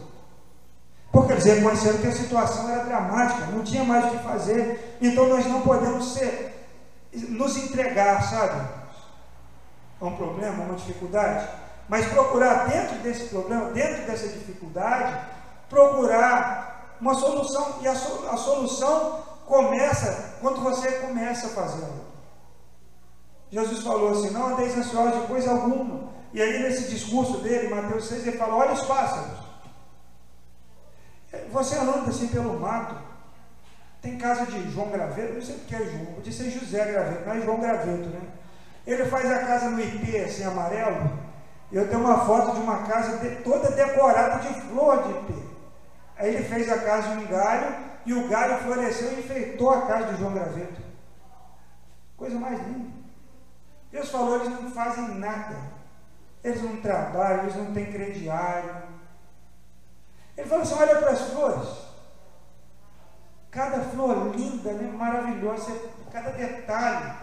Porque 1.12 1.34
eles 1.34 1.46
reconheceram 1.46 2.00
que 2.00 2.08
a 2.08 2.12
situação 2.12 2.70
era 2.70 2.84
dramática, 2.84 3.46
não 3.46 3.64
tinha 3.64 3.84
mais 3.84 4.06
o 4.06 4.10
que 4.10 4.24
fazer, 4.24 4.98
então 5.00 5.28
nós 5.28 5.46
não 5.46 5.62
podemos 5.62 6.14
ser, 6.14 6.68
nos 7.14 7.56
entregar, 7.58 8.22
sabe? 8.24 8.60
a 10.00 10.06
um 10.06 10.16
problema, 10.16 10.64
a 10.64 10.66
uma 10.68 10.76
dificuldade, 10.76 11.48
mas 11.88 12.08
procurar 12.08 12.68
dentro 12.68 12.98
desse 12.98 13.26
problema, 13.30 13.72
dentro 13.72 14.06
dessa 14.06 14.28
dificuldade, 14.28 15.18
procurar 15.70 16.98
uma 17.00 17.16
solução. 17.16 17.78
E 17.82 17.88
a 17.88 17.96
solução 17.96 19.27
começa 19.48 20.36
quando 20.42 20.62
você 20.62 20.92
começa 21.00 21.48
a 21.48 21.50
fazê-la. 21.50 22.06
Jesus 23.50 23.82
falou 23.82 24.12
assim: 24.12 24.30
não 24.30 24.50
andeis 24.50 24.78
ansiosos 24.78 25.22
de 25.22 25.28
coisa 25.28 25.52
alguma. 25.52 26.10
E 26.34 26.42
aí, 26.42 26.62
nesse 26.62 26.90
discurso 26.90 27.40
dele, 27.40 27.74
Mateus 27.74 28.08
6, 28.08 28.28
ele 28.28 28.38
fala: 28.38 28.58
olha 28.58 28.74
os 28.74 28.82
pássaros. 28.82 29.48
Você 31.52 31.78
anda 31.78 32.10
assim 32.10 32.28
pelo 32.28 32.60
mato. 32.60 32.96
Tem 34.02 34.18
casa 34.18 34.46
de 34.46 34.72
João 34.72 34.90
Graveto, 34.90 35.34
não 35.34 35.42
sei 35.42 35.56
o 35.56 35.60
que 35.60 35.76
é 35.76 35.84
João, 35.84 36.06
podia 36.14 36.32
ser 36.32 36.52
José 36.52 36.86
Graveto, 36.86 37.26
não 37.26 37.34
é 37.34 37.42
João 37.42 37.60
Graveto, 37.60 38.10
né? 38.10 38.22
Ele 38.86 39.06
faz 39.06 39.30
a 39.30 39.40
casa 39.40 39.70
no 39.70 39.82
IP, 39.82 40.18
assim, 40.18 40.44
amarelo. 40.44 41.12
Eu 41.72 41.90
tenho 41.90 42.02
uma 42.02 42.26
foto 42.26 42.54
de 42.54 42.62
uma 42.62 42.84
casa 42.84 43.18
de, 43.18 43.38
toda 43.38 43.72
decorada 43.72 44.40
de 44.40 44.62
flor 44.62 45.04
de 45.04 45.10
IP. 45.10 45.48
Aí 46.16 46.36
ele 46.36 46.44
fez 46.44 46.72
a 46.72 46.78
casa 46.78 47.10
de 47.10 47.24
um 47.24 47.28
galho 47.28 47.76
e 48.08 48.14
o 48.14 48.28
galho 48.30 48.64
floresceu 48.64 49.12
e 49.12 49.20
enfeitou 49.20 49.70
a 49.70 49.86
casa 49.86 50.14
de 50.14 50.20
João 50.20 50.34
Graveto. 50.34 50.82
Coisa 52.16 52.40
mais 52.40 52.58
linda. 52.66 52.90
Deus 53.92 54.10
falou, 54.10 54.36
eles 54.36 54.62
não 54.62 54.72
fazem 54.72 55.10
nada. 55.16 55.58
Eles 56.42 56.64
não 56.64 56.78
trabalham, 56.78 57.44
eles 57.44 57.56
não 57.58 57.74
têm 57.74 57.92
crediário. 57.92 58.82
Ele 60.38 60.48
falou 60.48 60.64
assim: 60.64 60.76
olha 60.76 60.96
para 60.96 61.12
as 61.12 61.22
flores. 61.32 61.68
Cada 63.52 63.82
flor 63.82 64.34
linda, 64.34 64.72
né, 64.72 64.90
maravilhosa, 64.90 65.78
cada 66.10 66.32
detalhe. 66.32 67.14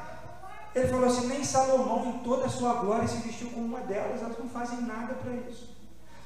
Ele 0.74 0.88
falou 0.88 1.06
assim: 1.06 1.28
nem 1.28 1.42
Salomão, 1.42 2.04
em 2.04 2.18
toda 2.18 2.44
a 2.44 2.50
sua 2.50 2.74
glória, 2.74 3.08
se 3.08 3.26
vestiu 3.26 3.50
com 3.52 3.60
uma 3.60 3.80
delas, 3.80 4.20
elas 4.20 4.38
não 4.38 4.50
fazem 4.50 4.82
nada 4.82 5.14
para 5.14 5.32
isso. 5.32 5.74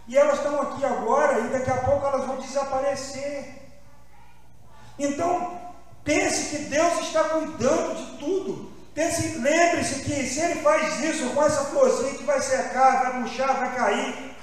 E 0.09 0.19
elas 0.19 0.39
estão 0.39 0.61
aqui 0.61 0.85
agora 0.85 1.39
e 1.39 1.49
daqui 1.51 1.71
a 1.71 1.83
pouco 1.85 2.05
elas 2.05 2.27
vão 2.27 2.39
desaparecer. 2.39 3.68
Então, 4.99 5.59
pense 6.05 6.57
que 6.57 6.65
Deus 6.65 7.01
está 7.01 7.25
cuidando 7.25 7.97
de 7.97 8.19
tudo. 8.19 8.73
Pense, 8.95 9.39
lembre-se 9.39 10.01
que 10.01 10.27
se 10.27 10.41
ele 10.41 10.61
faz 10.61 11.01
isso 11.01 11.31
com 11.31 11.45
essa 11.45 11.67
florzinha 11.67 12.15
que 12.15 12.25
vai 12.25 12.41
secar, 12.41 13.03
vai 13.03 13.21
murchar, 13.21 13.57
vai 13.57 13.77
cair, 13.77 14.35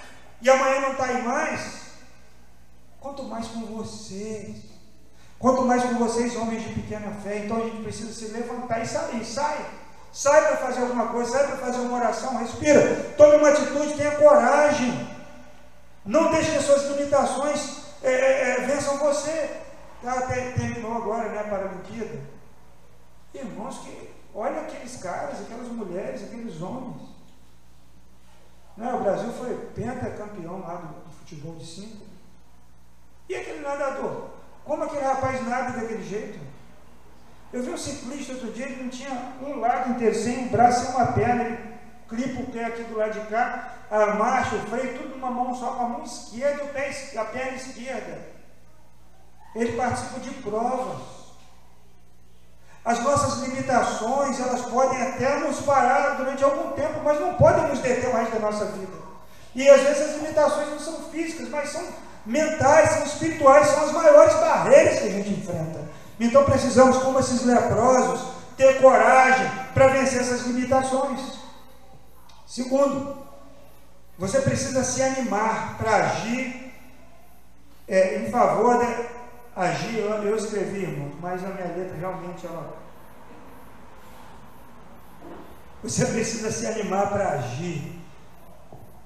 e 0.41 0.49
amanhã 0.49 0.81
não 0.81 0.91
está 0.93 1.05
aí 1.05 1.21
mais, 1.23 1.61
quanto 3.01 3.23
mais 3.23 3.47
com 3.47 3.65
vocês. 3.65 4.75
Quanto 5.37 5.63
mais 5.63 5.83
com 5.83 5.95
vocês, 5.95 6.35
homens 6.35 6.63
de 6.63 6.69
pequena 6.69 7.13
fé. 7.21 7.39
Então 7.39 7.57
a 7.57 7.65
gente 7.65 7.83
precisa 7.83 8.13
se 8.13 8.31
levantar 8.31 8.81
e 8.81 8.87
sair. 8.87 9.23
Sai. 9.25 9.65
Sai 10.11 10.47
para 10.47 10.57
fazer 10.57 10.79
alguma 10.79 11.07
coisa, 11.07 11.29
sai 11.29 11.47
para 11.47 11.57
fazer 11.57 11.79
uma 11.79 11.97
oração, 11.97 12.37
respira, 12.37 13.13
tome 13.17 13.35
uma 13.35 13.49
atitude, 13.49 13.97
tenha 13.97 14.11
coragem. 14.11 15.09
Não 16.05 16.31
deixe 16.31 16.51
que 16.51 16.57
as 16.57 16.63
suas 16.63 16.85
limitações 16.85 17.79
é, 18.01 18.11
é, 18.11 18.61
vençam 18.61 18.97
você. 18.97 19.49
Tá, 20.05 20.21
terminou 20.21 20.97
agora 20.97 21.29
né, 21.29 21.43
Paralimpíada. 21.49 22.19
Irmãos, 23.33 23.79
que, 23.79 24.11
olha 24.35 24.61
aqueles 24.61 24.97
caras, 24.97 25.41
aquelas 25.41 25.67
mulheres, 25.67 26.23
aqueles 26.23 26.61
homens. 26.61 27.01
Né, 28.77 28.93
o 28.93 29.01
Brasil 29.01 29.33
foi 29.33 29.55
pentacampeão 29.73 30.59
lá 30.59 30.75
do, 30.75 31.05
do 31.05 31.11
futebol 31.11 31.55
de 31.55 31.65
cinco. 31.65 32.05
E 33.27 33.35
aquele 33.35 33.61
nadador? 33.61 34.29
Como 34.63 34.83
aquele 34.83 35.01
rapaz 35.01 35.43
nada 35.47 35.79
daquele 35.79 36.03
jeito? 36.03 36.39
Eu 37.51 37.63
vi 37.63 37.71
um 37.71 37.77
ciclista 37.77 38.33
outro 38.33 38.51
dia, 38.51 38.67
ele 38.67 38.83
não 38.83 38.89
tinha 38.89 39.33
um 39.41 39.59
lado 39.59 39.89
inteiro, 39.89 40.13
sem 40.13 40.45
um 40.45 40.49
braço, 40.49 40.85
sem 40.85 40.95
uma 40.95 41.13
perna, 41.13 41.45
ele 41.45 41.75
clipa 42.07 42.41
o 42.41 42.51
pé 42.51 42.65
aqui 42.65 42.83
do 42.83 42.95
lado 42.95 43.19
de 43.19 43.25
cá, 43.27 43.73
a 43.89 44.13
marcha, 44.13 44.55
o 44.55 44.67
freio, 44.67 44.99
tudo 44.99 45.15
numa 45.15 45.31
mão 45.31 45.55
só, 45.55 45.73
com 45.73 45.83
a 45.83 45.89
mão 45.89 46.03
esquerda 46.03 46.63
e 46.63 47.17
a 47.17 47.25
perna 47.25 47.57
esquerda. 47.57 48.34
Ele 49.55 49.71
participa 49.77 50.19
de 50.19 50.29
provas. 50.41 51.15
As 52.83 52.99
nossas 52.99 53.47
limitações, 53.47 54.39
elas 54.39 54.61
podem 54.65 55.01
até 55.01 55.39
nos 55.39 55.61
parar 55.61 56.17
durante 56.17 56.43
algum 56.43 56.73
tempo, 56.73 56.99
mas 57.03 57.19
não 57.19 57.33
podem 57.33 57.67
nos 57.67 57.79
deter 57.79 58.13
mais 58.13 58.31
da 58.31 58.39
nossa 58.39 58.65
vida. 58.65 58.93
E 59.55 59.67
às 59.67 59.81
vezes 59.81 60.09
as 60.09 60.15
limitações 60.17 60.69
não 60.69 60.79
são 60.79 61.09
físicas, 61.09 61.49
mas 61.49 61.69
são 61.69 61.83
mentais, 62.25 62.89
são 62.91 63.03
espirituais, 63.03 63.67
são 63.67 63.85
as 63.85 63.91
maiores 63.91 64.33
barreiras 64.35 64.99
que 64.99 65.07
a 65.07 65.11
gente 65.11 65.29
enfrenta. 65.29 65.89
Então 66.19 66.43
precisamos, 66.43 66.97
como 66.97 67.19
esses 67.19 67.43
leprosos, 67.43 68.35
ter 68.57 68.81
coragem 68.81 69.49
para 69.73 69.87
vencer 69.87 70.21
essas 70.21 70.41
limitações. 70.41 71.19
Segundo, 72.45 73.17
você 74.17 74.41
precisa 74.41 74.83
se 74.83 75.01
animar 75.01 75.77
para 75.77 75.95
agir 75.95 76.71
é, 77.87 78.17
em 78.19 78.31
favor 78.31 78.77
de 78.77 79.05
agir. 79.55 79.99
Eu, 79.99 80.11
eu 80.23 80.35
escrevi, 80.35 80.83
irmão, 80.83 81.11
mas 81.21 81.43
a 81.43 81.49
minha 81.49 81.67
letra 81.67 81.97
realmente 81.97 82.45
ela. 82.45 82.77
Você 85.83 86.05
precisa 86.05 86.51
se 86.51 86.65
animar 86.65 87.09
para 87.09 87.29
agir, 87.33 88.01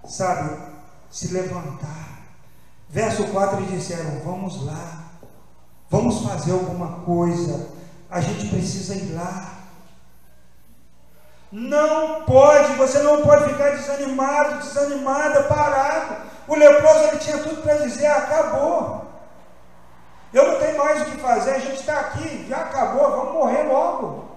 sabe? 0.06 0.58
Se 1.10 1.34
levantar. 1.34 2.20
Verso 2.90 3.26
4 3.28 3.66
disseram: 3.66 4.20
Vamos 4.24 4.66
lá 4.66 5.10
Vamos 5.90 6.24
fazer 6.24 6.52
alguma 6.52 7.04
coisa. 7.04 7.68
A 8.10 8.22
gente 8.22 8.48
precisa 8.48 8.96
ir 8.96 9.14
lá. 9.14 9.54
Não 11.52 12.26
pode, 12.26 12.76
você 12.76 13.00
não 13.00 13.24
pode 13.24 13.52
ficar 13.52 13.72
desanimado, 13.72 14.60
desanimada, 14.60 15.44
parado. 15.44 16.16
O 16.48 16.56
leproso 16.56 17.06
ele 17.06 17.18
tinha 17.18 17.40
tudo 17.40 17.64
para 17.64 17.78
dizer: 17.78 18.06
acabou. 18.06 19.09
Mais 20.80 21.02
o 21.02 21.06
que 21.12 21.18
fazer, 21.18 21.56
a 21.56 21.60
gente 21.60 21.82
está 21.82 22.00
aqui, 22.00 22.48
já 22.48 22.62
acabou, 22.62 23.12
vamos 23.12 23.34
morrer 23.34 23.64
logo. 23.64 24.30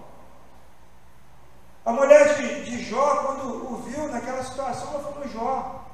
A 1.85 1.93
mulher 1.93 2.35
de, 2.35 2.65
de 2.65 2.83
Jó, 2.83 3.23
quando 3.23 3.73
o 3.73 3.77
viu 3.77 4.09
naquela 4.09 4.43
situação, 4.43 4.91
ela 4.93 5.05
falou: 5.05 5.29
Jó, 5.29 5.85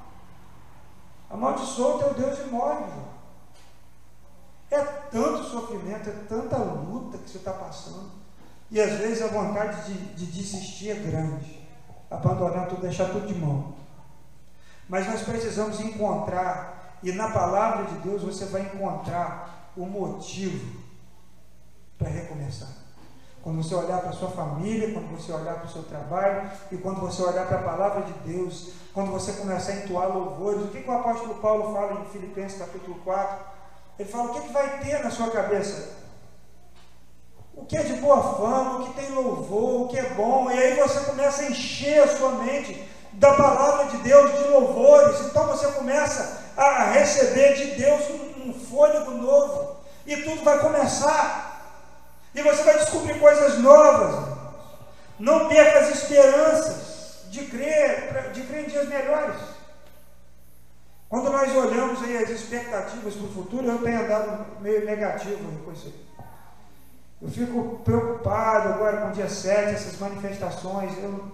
amaldiçoa 1.29 1.97
o 1.97 1.99
teu 1.99 2.15
Deus 2.15 2.39
e 2.39 2.45
morre, 2.45 2.81
Jó. 2.81 3.09
É 4.71 4.81
tanto 5.11 5.45
sofrimento, 5.45 6.09
é 6.09 6.13
tanta 6.27 6.57
luta 6.57 7.19
que 7.19 7.29
você 7.29 7.39
está 7.39 7.53
passando. 7.53 8.11
E 8.71 8.81
às 8.81 8.93
vezes 8.93 9.23
a 9.23 9.29
vontade 9.29 9.85
de, 9.85 10.15
de 10.15 10.27
desistir 10.27 10.91
é 10.91 10.95
grande. 10.95 11.69
Abandonar 12.11 12.69
tudo, 12.69 12.83
deixar 12.83 13.11
tudo 13.11 13.27
de 13.27 13.35
mão. 13.35 13.75
Mas 14.89 15.07
nós 15.07 15.23
precisamos 15.23 15.79
encontrar, 15.81 16.97
e 17.03 17.13
na 17.13 17.31
palavra 17.31 17.85
de 17.85 17.99
Deus 17.99 18.23
você 18.23 18.47
vai 18.47 18.63
encontrar 18.63 19.58
o 19.83 19.87
motivo 19.87 20.83
para 21.97 22.09
recomeçar. 22.09 22.69
Quando 23.43 23.63
você 23.63 23.75
olhar 23.75 24.01
para 24.01 24.11
a 24.11 24.13
sua 24.13 24.31
família, 24.31 24.93
quando 24.93 25.17
você 25.17 25.33
olhar 25.33 25.55
para 25.55 25.67
o 25.67 25.73
seu 25.73 25.85
trabalho, 25.85 26.51
e 26.71 26.77
quando 26.77 27.01
você 27.01 27.23
olhar 27.23 27.47
para 27.47 27.61
a 27.61 27.63
palavra 27.63 28.03
de 28.03 28.13
Deus, 28.31 28.73
quando 28.93 29.13
você 29.13 29.33
começar 29.33 29.73
a 29.73 29.77
entoar 29.77 30.09
louvores, 30.09 30.63
o 30.63 30.69
que, 30.69 30.83
que 30.83 30.91
o 30.91 30.93
apóstolo 30.93 31.37
Paulo 31.37 31.73
fala 31.73 32.01
em 32.01 32.11
Filipenses 32.11 32.59
capítulo 32.59 32.97
4? 33.05 33.39
Ele 33.99 34.09
fala: 34.09 34.31
o 34.31 34.35
que, 34.35 34.41
que 34.41 34.53
vai 34.53 34.81
ter 34.81 35.03
na 35.03 35.11
sua 35.11 35.31
cabeça? 35.31 35.97
O 37.55 37.65
que 37.65 37.77
é 37.77 37.83
de 37.83 37.95
boa 37.95 38.35
fama, 38.35 38.79
o 38.79 38.85
que 38.87 39.01
tem 39.01 39.11
louvor, 39.11 39.83
o 39.83 39.89
que 39.89 39.99
é 39.99 40.11
bom, 40.11 40.51
e 40.51 40.59
aí 40.59 40.75
você 40.77 41.01
começa 41.01 41.43
a 41.43 41.51
encher 41.51 42.03
a 42.03 42.17
sua 42.17 42.31
mente 42.33 42.89
da 43.13 43.35
palavra 43.35 43.87
de 43.87 43.97
Deus, 43.99 44.33
de 44.33 44.49
louvores, 44.49 45.21
então 45.27 45.47
você 45.47 45.67
começa 45.73 46.45
a 46.57 46.91
receber 46.91 47.55
de 47.55 47.77
Deus 47.77 48.03
um, 48.11 48.51
um 48.51 48.55
fôlego 48.55 49.11
novo, 49.13 49.68
e 50.09 50.23
tudo 50.23 50.43
vai 50.43 50.59
começar, 50.59 51.85
e 52.35 52.43
você 52.43 52.63
vai 52.63 52.79
descobrir 52.79 53.21
coisas 53.21 53.59
novas. 53.59 54.39
Não 55.19 55.49
perca 55.49 55.81
as 55.81 55.91
esperanças, 55.91 57.27
de 57.31 57.45
crer, 57.45 58.31
de 58.33 58.43
crer 58.45 58.65
em 58.65 58.71
dias 58.71 58.89
melhores. 58.89 59.37
Quando 61.11 61.31
nós 61.31 61.55
olhamos 61.55 62.03
aí 62.03 62.17
as 62.17 62.31
expectativas 62.31 63.15
para 63.15 63.27
o 63.27 63.33
futuro, 63.33 63.67
eu 63.67 63.83
tenho 63.83 64.03
andado 64.03 64.63
meio 64.63 64.87
negativo 64.87 65.63
com 65.63 65.73
isso. 65.73 65.93
Eu 67.21 67.29
fico 67.29 67.81
preocupado 67.85 68.71
agora 68.71 69.03
com 69.03 69.09
o 69.09 69.13
dia 69.13 69.29
7, 69.29 69.75
essas 69.75 69.99
manifestações. 69.99 70.97
Eu, 70.99 71.33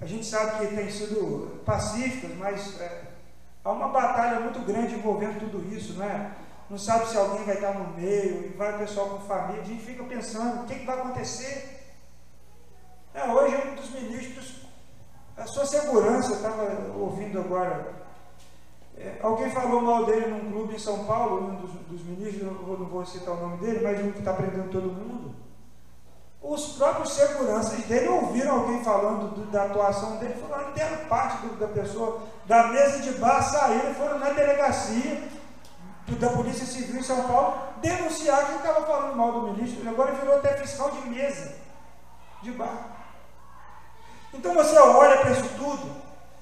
a 0.00 0.06
gente 0.06 0.24
sabe 0.24 0.66
que 0.66 0.74
tem 0.74 0.90
sido 0.90 1.60
pacíficas, 1.66 2.34
mas 2.38 2.80
é, 2.80 3.02
há 3.62 3.70
uma 3.70 3.88
batalha 3.88 4.40
muito 4.40 4.60
grande 4.60 4.94
envolvendo 4.94 5.40
tudo 5.40 5.74
isso, 5.74 5.94
não 5.94 6.06
é? 6.06 6.30
Não 6.70 6.78
sabe 6.78 7.08
se 7.08 7.16
alguém 7.16 7.44
vai 7.44 7.56
estar 7.56 7.74
no 7.74 7.92
meio, 7.92 8.46
e 8.46 8.48
vai 8.56 8.74
o 8.74 8.78
pessoal 8.78 9.10
com 9.10 9.18
família, 9.20 9.62
a 9.62 9.64
gente 9.64 9.84
fica 9.84 10.02
pensando, 10.04 10.62
o 10.62 10.66
que, 10.66 10.76
que 10.76 10.86
vai 10.86 10.98
acontecer? 10.98 11.94
É, 13.12 13.24
hoje 13.26 13.54
um 13.68 13.74
dos 13.74 13.90
ministros, 13.90 14.62
a 15.36 15.46
sua 15.46 15.66
segurança, 15.66 16.32
estava 16.32 16.90
ouvindo 16.96 17.38
agora, 17.38 17.92
é, 18.96 19.18
alguém 19.22 19.50
falou 19.50 19.82
mal 19.82 20.06
dele 20.06 20.26
num 20.26 20.50
clube 20.50 20.74
em 20.74 20.78
São 20.78 21.04
Paulo, 21.04 21.50
um 21.50 21.54
dos, 21.56 21.70
dos 21.72 22.02
ministros, 22.02 22.42
não 22.42 22.54
vou, 22.54 22.78
não 22.78 22.86
vou 22.86 23.04
citar 23.04 23.34
o 23.34 23.40
nome 23.40 23.58
dele, 23.58 23.80
mas 23.82 24.00
um 24.00 24.12
que 24.12 24.20
está 24.20 24.32
prendendo 24.32 24.70
todo 24.70 24.86
mundo. 24.86 25.34
Os 26.40 26.76
próprios 26.76 27.12
seguranças 27.12 27.84
dele 27.84 28.08
ouviram 28.08 28.60
alguém 28.60 28.84
falando 28.84 29.34
do, 29.34 29.46
da 29.46 29.64
atuação 29.64 30.16
dele, 30.16 30.34
falaram, 30.34 30.72
deram 30.72 31.08
parte 31.08 31.46
do, 31.46 31.56
da 31.56 31.68
pessoa 31.68 32.20
da 32.46 32.68
mesa 32.68 32.98
de 33.00 33.12
bar, 33.12 33.42
saíram 33.42 33.94
foram 33.94 34.18
na 34.18 34.30
delegacia 34.30 35.22
da 36.06 36.28
Polícia 36.30 36.66
Civil 36.66 37.00
em 37.00 37.02
São 37.02 37.22
Paulo 37.24 37.58
denunciar 37.80 38.46
quem 38.46 38.56
estava 38.56 38.84
falando 38.86 39.16
mal 39.16 39.32
do 39.32 39.52
ministro. 39.52 39.88
Agora 39.88 40.12
virou 40.12 40.36
até 40.36 40.56
fiscal 40.56 40.90
de 40.90 41.08
mesa 41.08 41.54
de 42.42 42.50
bar. 42.52 42.94
Então 44.32 44.54
você 44.54 44.76
olha 44.76 45.18
para 45.18 45.30
isso 45.30 45.48
tudo, 45.56 45.90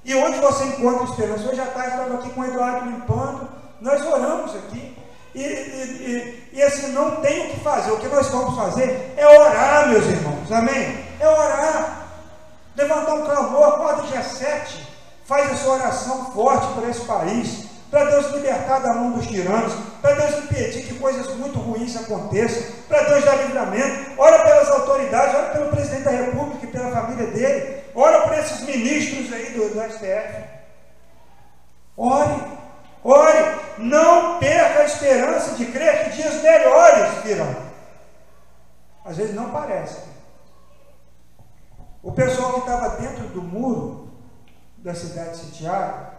e 0.04 0.14
onde 0.14 0.38
você 0.38 0.64
encontra 0.64 1.04
esperança? 1.04 1.48
Hoje 1.48 1.60
à 1.60 1.66
tarde 1.66 1.90
estava 1.90 2.14
aqui 2.14 2.30
com 2.30 2.40
o 2.40 2.44
Eduardo 2.44 2.90
limpando, 2.90 3.48
nós 3.80 4.04
oramos 4.04 4.54
aqui. 4.56 4.98
E, 5.34 5.40
e, 5.40 6.50
e, 6.52 6.58
e, 6.58 6.62
assim, 6.62 6.92
não 6.92 7.16
tem 7.16 7.46
o 7.46 7.50
que 7.50 7.60
fazer. 7.60 7.90
O 7.92 7.98
que 7.98 8.08
nós 8.08 8.28
vamos 8.28 8.54
fazer 8.54 9.14
é 9.16 9.26
orar, 9.26 9.88
meus 9.88 10.04
irmãos. 10.04 10.50
Amém? 10.52 11.06
É 11.18 11.26
orar. 11.26 12.08
Levantar 12.76 13.14
um 13.14 13.24
clamor, 13.24 13.68
acorda 13.68 14.02
dia 14.02 14.22
7. 14.22 14.88
Faz 15.24 15.52
a 15.52 15.56
sua 15.56 15.74
oração 15.74 16.32
forte 16.32 16.66
para 16.74 16.90
esse 16.90 17.00
país. 17.06 17.71
Para 17.92 18.06
Deus 18.06 18.32
libertar 18.32 18.78
da 18.78 18.94
mão 18.94 19.12
dos 19.12 19.26
tiranos. 19.26 19.74
Para 20.00 20.14
Deus 20.14 20.44
impedir 20.44 20.86
que 20.86 20.98
coisas 20.98 21.26
muito 21.36 21.58
ruins 21.58 21.94
aconteçam. 21.94 22.62
Para 22.88 23.02
Deus 23.02 23.22
dar 23.22 23.36
livramento. 23.36 24.18
Ora 24.18 24.42
pelas 24.42 24.70
autoridades, 24.70 25.34
ora 25.34 25.50
pelo 25.50 25.70
presidente 25.70 26.04
da 26.04 26.10
República 26.10 26.64
e 26.64 26.68
pela 26.68 26.90
família 26.90 27.26
dele. 27.26 27.82
Ora 27.94 28.22
por 28.22 28.32
esses 28.32 28.62
ministros 28.62 29.30
aí 29.30 29.52
do, 29.52 29.68
do 29.68 29.92
STF. 29.92 30.42
Ore. 31.94 32.62
Ore, 33.04 33.60
não 33.76 34.38
perca 34.38 34.80
a 34.80 34.84
esperança 34.86 35.54
de 35.56 35.66
crer 35.66 36.04
que 36.04 36.16
dias 36.16 36.40
melhores 36.40 37.22
virão. 37.22 37.54
Às 39.04 39.18
vezes 39.18 39.34
não 39.34 39.50
parece. 39.50 39.98
O 42.02 42.10
pessoal 42.10 42.54
que 42.54 42.60
estava 42.60 42.96
dentro 42.96 43.26
do 43.28 43.42
muro 43.42 44.08
da 44.78 44.94
cidade 44.94 45.36
sitiada, 45.36 46.11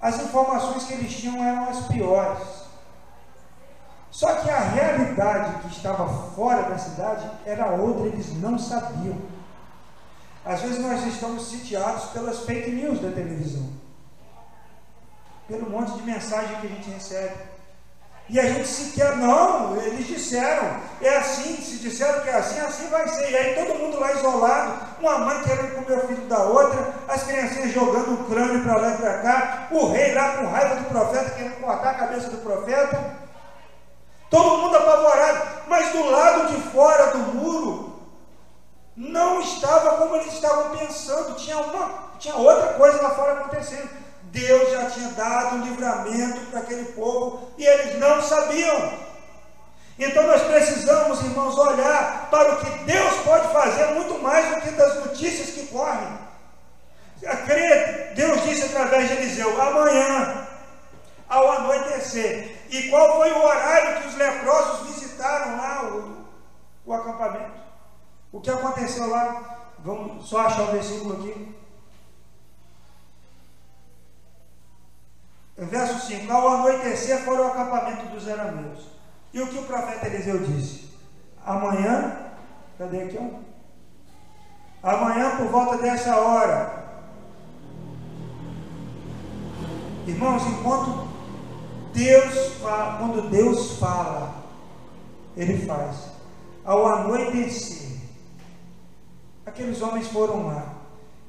as 0.00 0.20
informações 0.20 0.84
que 0.84 0.92
eles 0.94 1.16
tinham 1.16 1.44
eram 1.44 1.68
as 1.68 1.86
piores. 1.86 2.48
Só 4.10 4.34
que 4.36 4.50
a 4.50 4.58
realidade 4.58 5.60
que 5.60 5.68
estava 5.68 6.08
fora 6.32 6.68
da 6.68 6.78
cidade 6.78 7.30
era 7.44 7.70
outra, 7.70 8.06
eles 8.06 8.34
não 8.40 8.58
sabiam. 8.58 9.18
Às 10.44 10.62
vezes 10.62 10.80
nós 10.80 11.06
estamos 11.06 11.48
sitiados 11.48 12.04
pelas 12.10 12.40
fake 12.40 12.70
news 12.70 13.00
da 13.00 13.10
televisão 13.10 13.80
pelo 15.50 15.68
monte 15.68 15.92
de 15.94 16.02
mensagem 16.04 16.60
que 16.60 16.66
a 16.68 16.70
gente 16.70 16.90
recebe. 16.90 17.49
E 18.32 18.38
a 18.38 18.44
gente 18.44 18.68
sequer, 18.68 19.16
não, 19.16 19.76
eles 19.82 20.06
disseram, 20.06 20.76
é 21.02 21.16
assim, 21.16 21.56
se 21.56 21.78
disseram 21.78 22.20
que 22.20 22.28
é 22.28 22.36
assim, 22.36 22.60
assim 22.60 22.88
vai 22.88 23.08
ser. 23.08 23.28
E 23.28 23.36
aí 23.36 23.54
todo 23.56 23.76
mundo 23.76 23.98
lá 23.98 24.12
isolado, 24.12 24.86
uma 25.00 25.18
mãe 25.18 25.42
querendo 25.42 25.74
comer 25.74 25.98
o 25.98 26.06
filho 26.06 26.28
da 26.28 26.44
outra, 26.44 26.94
as 27.08 27.24
criancinhas 27.24 27.72
jogando 27.72 28.14
o 28.14 28.24
crânio 28.26 28.62
para 28.62 28.76
lá 28.76 28.90
e 28.90 28.96
para 28.98 29.18
cá, 29.18 29.66
o 29.72 29.88
rei 29.90 30.14
lá 30.14 30.36
com 30.36 30.46
raiva 30.46 30.76
do 30.76 30.84
profeta, 30.84 31.30
querendo 31.30 31.60
cortar 31.60 31.90
a 31.90 31.94
cabeça 31.94 32.30
do 32.30 32.36
profeta. 32.36 33.18
Todo 34.30 34.58
mundo 34.58 34.76
apavorado, 34.76 35.48
mas 35.66 35.90
do 35.90 36.08
lado 36.08 36.54
de 36.54 36.62
fora 36.70 37.06
do 37.06 37.18
muro, 37.34 38.00
não 38.96 39.40
estava 39.40 39.96
como 39.96 40.14
eles 40.14 40.34
estavam 40.34 40.76
pensando, 40.78 41.34
tinha, 41.34 41.58
uma, 41.58 42.10
tinha 42.20 42.36
outra 42.36 42.74
coisa 42.74 43.02
lá 43.02 43.10
fora 43.10 43.32
acontecendo. 43.32 43.90
Deus 44.30 44.70
já 44.70 44.90
tinha 44.90 45.10
dado 45.10 45.56
um 45.56 45.64
livramento 45.64 46.40
para 46.50 46.60
aquele 46.60 46.84
povo 46.92 47.50
e 47.58 47.64
eles 47.64 47.98
não 47.98 48.22
sabiam. 48.22 48.92
Então 49.98 50.26
nós 50.26 50.42
precisamos, 50.42 51.20
irmãos, 51.20 51.58
olhar 51.58 52.28
para 52.30 52.54
o 52.54 52.60
que 52.60 52.84
Deus 52.84 53.14
pode 53.24 53.52
fazer 53.52 53.86
muito 53.94 54.18
mais 54.22 54.54
do 54.54 54.60
que 54.62 54.70
das 54.70 55.04
notícias 55.04 55.50
que 55.50 55.66
correm. 55.66 56.18
Deus 58.14 58.42
disse 58.44 58.66
através 58.66 59.08
de 59.08 59.16
Eliseu: 59.16 59.60
amanhã, 59.60 60.46
ao 61.28 61.52
anoitecer. 61.52 62.56
E 62.70 62.88
qual 62.88 63.16
foi 63.16 63.32
o 63.32 63.42
horário 63.42 64.00
que 64.00 64.08
os 64.08 64.14
leprosos 64.16 64.88
visitaram 64.88 65.56
lá 65.56 65.90
o, 65.90 66.26
o 66.86 66.94
acampamento? 66.94 67.60
O 68.32 68.40
que 68.40 68.50
aconteceu 68.50 69.08
lá? 69.08 69.58
Vamos 69.80 70.28
só 70.28 70.40
achar 70.40 70.62
o 70.62 70.72
versículo 70.72 71.14
aqui. 71.14 71.59
Verso 75.66 76.06
5: 76.06 76.32
Ao 76.32 76.48
anoitecer 76.48 77.22
foram 77.24 77.44
ao 77.44 77.50
acampamento 77.50 78.06
dos 78.06 78.26
arameus. 78.26 78.88
E 79.32 79.40
o 79.40 79.46
que 79.46 79.58
o 79.58 79.64
profeta 79.64 80.06
Eliseu 80.06 80.38
disse? 80.38 80.90
Amanhã, 81.44 82.16
cadê 82.78 83.02
aqui? 83.02 83.18
Ó? 83.20 83.50
Amanhã, 84.82 85.36
por 85.36 85.48
volta 85.48 85.76
dessa 85.76 86.16
hora, 86.16 86.84
irmãos, 90.06 90.42
enquanto 90.46 91.08
Deus 91.92 92.54
fala, 92.54 92.98
quando 92.98 93.28
Deus 93.28 93.78
fala, 93.78 94.34
Ele 95.36 95.66
faz. 95.66 96.08
Ao 96.64 96.86
anoitecer, 96.86 97.98
aqueles 99.44 99.82
homens 99.82 100.08
foram 100.08 100.46
lá 100.46 100.74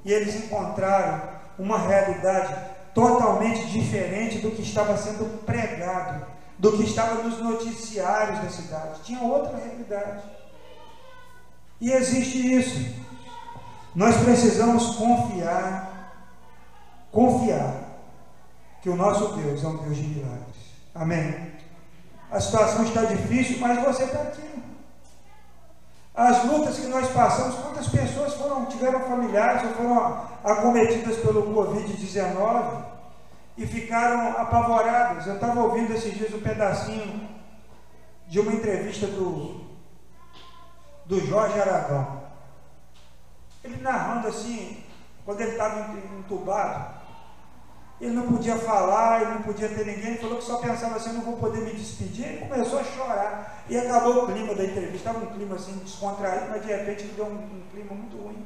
e 0.04 0.12
eles 0.12 0.36
encontraram 0.36 1.22
uma 1.60 1.78
realidade 1.78 2.71
totalmente 2.94 3.68
diferente 3.68 4.40
do 4.40 4.52
que 4.52 4.62
estava 4.62 4.98
sendo 4.98 5.44
pregado, 5.46 6.26
do 6.58 6.74
que 6.74 6.84
estava 6.84 7.24
nos 7.24 7.40
noticiários 7.40 8.40
da 8.40 8.50
cidade. 8.50 9.02
Tinha 9.04 9.22
outra 9.22 9.58
realidade. 9.58 10.24
E 11.80 11.92
existe 11.92 12.56
isso. 12.56 13.02
Nós 13.96 14.16
precisamos 14.18 14.96
confiar, 14.96 16.14
confiar 17.12 17.92
que 18.82 18.90
o 18.90 18.96
nosso 18.96 19.34
Deus 19.34 19.64
é 19.64 19.68
um 19.68 19.78
Deus 19.78 19.98
de 19.98 20.04
milagres. 20.04 20.56
Amém? 20.94 21.52
A 22.30 22.40
situação 22.40 22.86
está 22.86 23.04
difícil, 23.06 23.60
mas 23.60 23.84
você 23.84 24.04
está 24.04 24.22
aqui. 24.22 24.71
As 26.14 26.44
lutas 26.44 26.78
que 26.78 26.88
nós 26.88 27.10
passamos, 27.12 27.56
quantas 27.56 27.88
pessoas 27.88 28.34
foram, 28.34 28.66
tiveram 28.66 29.00
familiares 29.02 29.64
ou 29.64 29.70
foram 29.76 30.28
acometidas 30.44 31.18
pelo 31.18 31.54
Covid-19 31.54 32.84
e 33.58 33.66
ficaram 33.66 34.38
apavoradas. 34.38 35.26
Eu 35.26 35.36
estava 35.36 35.62
ouvindo 35.62 35.94
esses 35.94 36.14
dias 36.14 36.34
um 36.34 36.42
pedacinho 36.42 37.30
de 38.28 38.40
uma 38.40 38.54
entrevista 38.54 39.08
do, 39.08 39.62
do 41.06 41.20
Jorge 41.26 41.60
Aragão. 41.60 42.22
Ele 43.64 43.82
narrando 43.82 44.28
assim, 44.28 44.84
quando 45.24 45.42
ele 45.42 45.52
estava 45.52 45.96
entubado, 46.18 47.01
ele 48.02 48.16
não 48.16 48.24
podia 48.24 48.56
falar, 48.56 49.22
ele 49.22 49.34
não 49.36 49.42
podia 49.44 49.70
ter 49.70 49.86
ninguém, 49.86 50.08
ele 50.08 50.18
falou 50.18 50.40
que 50.40 50.44
só 50.44 50.58
pensava 50.58 50.96
assim, 50.96 51.14
não 51.14 51.22
vou 51.22 51.38
poder 51.38 51.62
me 51.62 51.72
despedir, 51.72 52.26
ele 52.26 52.46
começou 52.48 52.80
a 52.80 52.84
chorar. 52.84 53.64
E 53.70 53.78
acabou 53.78 54.24
o 54.24 54.26
clima 54.26 54.56
da 54.56 54.64
entrevista, 54.64 54.96
estava 54.96 55.20
um 55.20 55.28
clima 55.28 55.56
assim 55.56 55.74
descontraído, 55.74 56.48
mas 56.50 56.66
de 56.66 56.74
repente 56.74 57.04
ele 57.04 57.14
deu 57.16 57.26
um, 57.26 57.36
um 57.36 57.64
clima 57.72 57.94
muito 57.94 58.18
ruim. 58.18 58.44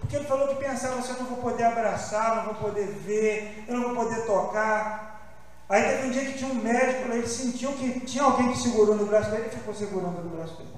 Porque 0.00 0.16
ele 0.16 0.24
falou 0.24 0.48
que 0.48 0.54
pensava 0.54 0.98
assim, 0.98 1.12
eu 1.12 1.18
não 1.18 1.26
vou 1.26 1.36
poder 1.36 1.64
abraçar, 1.64 2.36
não 2.36 2.44
vou 2.44 2.54
poder 2.54 2.86
ver, 2.86 3.62
eu 3.68 3.76
não 3.76 3.94
vou 3.94 4.04
poder 4.04 4.24
tocar. 4.24 5.20
Aí 5.68 5.82
teve 5.82 6.08
um 6.08 6.10
dia 6.10 6.24
que 6.24 6.38
tinha 6.38 6.50
um 6.50 6.54
médico, 6.54 7.12
ele 7.12 7.26
sentiu 7.26 7.72
que 7.72 8.00
tinha 8.00 8.24
alguém 8.24 8.52
que 8.52 8.58
segurou 8.58 8.96
no 8.96 9.04
braço 9.04 9.30
dele 9.30 9.48
e 9.48 9.54
ficou 9.54 9.74
segurando 9.74 10.22
no 10.22 10.30
braço 10.30 10.56
dele. 10.56 10.70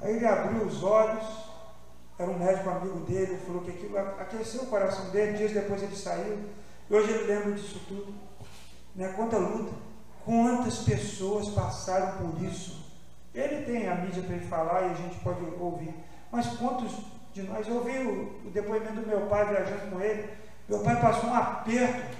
Aí 0.00 0.16
ele 0.16 0.26
abriu 0.26 0.62
os 0.62 0.84
olhos, 0.84 1.24
era 2.18 2.30
um 2.30 2.38
médico 2.38 2.70
amigo 2.70 3.00
dele, 3.00 3.40
falou 3.46 3.62
que 3.62 3.70
aquilo 3.70 3.98
aqueceu 3.98 4.62
o 4.62 4.66
coração 4.66 5.10
dele, 5.10 5.36
dias 5.36 5.52
depois 5.52 5.82
ele 5.82 5.96
saiu, 5.96 6.38
e 6.88 6.94
hoje 6.94 7.10
ele 7.10 7.24
lembra 7.24 7.52
disso 7.52 7.80
tudo. 7.88 8.14
Né? 8.94 9.12
Quanta 9.16 9.36
luta, 9.36 9.72
quantas 10.24 10.78
pessoas 10.78 11.48
passaram 11.50 12.18
por 12.18 12.42
isso. 12.42 12.84
Ele 13.34 13.64
tem 13.64 13.88
a 13.88 13.96
mídia 13.96 14.22
para 14.22 14.36
ele 14.36 14.46
falar 14.46 14.82
e 14.82 14.90
a 14.92 14.94
gente 14.94 15.18
pode 15.20 15.44
ouvir, 15.58 15.92
mas 16.30 16.46
quantos 16.56 16.92
de 17.34 17.42
nós. 17.42 17.66
Eu 17.66 17.76
ouvi 17.76 17.98
o, 17.98 18.46
o 18.46 18.50
depoimento 18.50 19.00
do 19.00 19.06
meu 19.06 19.22
pai 19.26 19.44
viajando 19.46 19.90
com 19.90 20.00
ele. 20.00 20.30
Meu 20.68 20.78
pai 20.78 21.00
passou 21.00 21.28
um 21.28 21.34
aperto. 21.34 22.16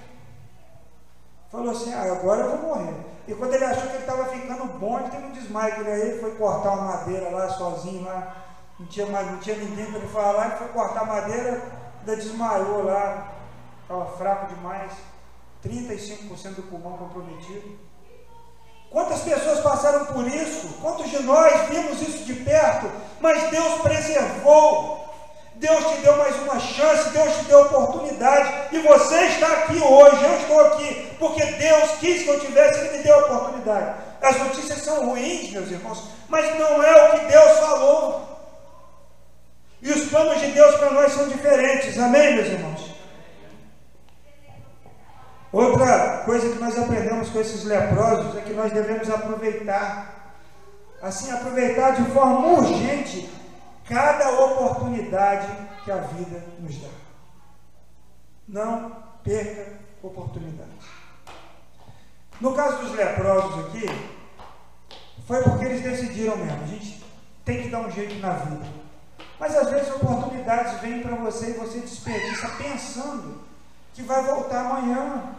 Falou 1.49 1.71
assim, 1.71 1.93
ah, 1.93 2.11
agora 2.11 2.41
eu 2.41 2.57
vou 2.57 2.75
morrer. 2.75 2.95
E 3.27 3.33
quando 3.33 3.53
ele 3.53 3.63
achou 3.63 3.83
que 3.83 3.95
ele 3.95 3.99
estava 3.99 4.25
ficando 4.25 4.77
bom, 4.77 4.99
ele 4.99 5.09
teve 5.09 5.25
um 5.25 5.31
desmaio. 5.31 5.79
Ele 5.79 5.89
aí 5.89 6.19
foi 6.19 6.35
cortar 6.35 6.73
uma 6.73 6.97
madeira 6.97 7.29
lá 7.29 7.49
sozinho 7.49 8.03
lá. 8.03 8.44
Não 8.79 8.85
tinha, 8.87 9.05
mais, 9.05 9.31
não 9.31 9.39
tinha 9.39 9.55
ninguém 9.55 9.85
para 9.85 9.99
ele 9.99 10.07
falar. 10.07 10.47
Ele 10.47 10.57
foi 10.57 10.67
cortar 10.69 11.05
madeira, 11.05 11.63
ainda 11.99 12.15
desmaiou 12.15 12.83
lá. 12.83 13.33
Estava 13.81 14.05
fraco 14.17 14.53
demais. 14.53 14.91
35% 15.63 16.55
do 16.55 16.63
pulmão 16.63 16.97
comprometido. 16.97 17.79
Quantas 18.91 19.21
pessoas 19.21 19.59
passaram 19.61 20.05
por 20.05 20.27
isso? 20.27 20.67
Quantos 20.81 21.09
de 21.09 21.21
nós 21.23 21.69
vimos 21.69 22.01
isso 22.01 22.23
de 22.23 22.33
perto? 22.33 22.89
Mas 23.19 23.49
Deus 23.49 23.81
preservou. 23.81 25.05
Deus 25.55 25.85
te 25.85 25.97
deu 26.01 26.17
mais 26.17 26.35
uma 26.41 26.59
chance, 26.59 27.09
Deus 27.09 27.33
te 27.37 27.45
deu 27.45 27.61
oportunidade, 27.61 28.75
e 28.75 28.79
você 28.79 29.15
está 29.27 29.47
aqui 29.47 29.77
hoje, 29.81 30.23
eu 30.23 30.37
estou 30.37 30.59
aqui, 30.65 31.15
porque 31.17 31.45
Deus 31.45 31.91
quis 31.99 32.23
que 32.23 32.27
eu 32.27 32.39
tivesse, 32.41 32.79
Ele 32.79 32.97
me 32.97 33.03
deu 33.03 33.15
a 33.15 33.19
oportunidade. 33.19 33.95
As 34.21 34.37
notícias 34.37 34.79
são 34.79 35.05
ruins, 35.05 35.51
meus 35.51 35.71
irmãos, 35.71 36.09
mas 36.27 36.59
não 36.59 36.83
é 36.83 37.03
o 37.03 37.11
que 37.11 37.25
Deus 37.27 37.59
falou. 37.59 38.34
E 39.81 39.91
os 39.91 40.09
planos 40.09 40.39
de 40.39 40.51
Deus 40.51 40.75
para 40.75 40.91
nós 40.91 41.11
são 41.13 41.27
diferentes, 41.27 41.97
amém, 41.99 42.35
meus 42.35 42.47
irmãos? 42.47 42.95
Outra 45.51 46.23
coisa 46.25 46.51
que 46.51 46.59
nós 46.59 46.77
aprendemos 46.77 47.29
com 47.29 47.39
esses 47.39 47.63
leprosos 47.63 48.35
é 48.35 48.41
que 48.41 48.53
nós 48.53 48.73
devemos 48.73 49.09
aproveitar, 49.09 50.35
assim, 51.01 51.31
aproveitar 51.31 51.91
de 51.91 52.03
forma 52.11 52.45
urgente 52.59 53.29
cada 53.87 54.31
oportunidade 54.31 55.47
que 55.83 55.91
a 55.91 55.97
vida 55.97 56.43
nos 56.59 56.77
dá. 56.77 56.89
Não 58.47 59.03
perca 59.23 59.79
oportunidade. 60.03 60.71
No 62.41 62.53
caso 62.53 62.79
dos 62.79 62.91
leprosos 62.91 63.65
aqui, 63.65 63.85
foi 65.25 65.41
porque 65.41 65.65
eles 65.65 65.81
decidiram 65.81 66.35
mesmo, 66.35 66.63
a 66.63 66.67
gente 66.67 67.03
tem 67.45 67.63
que 67.63 67.69
dar 67.69 67.79
um 67.79 67.91
jeito 67.91 68.15
na 68.15 68.33
vida. 68.33 68.84
Mas 69.39 69.55
às 69.55 69.69
vezes 69.69 69.93
oportunidades 69.93 70.79
vêm 70.79 71.01
para 71.01 71.15
você 71.15 71.51
e 71.51 71.53
você 71.53 71.79
desperdiça 71.79 72.47
pensando 72.57 73.41
que 73.93 74.01
vai 74.01 74.23
voltar 74.23 74.61
amanhã. 74.61 75.35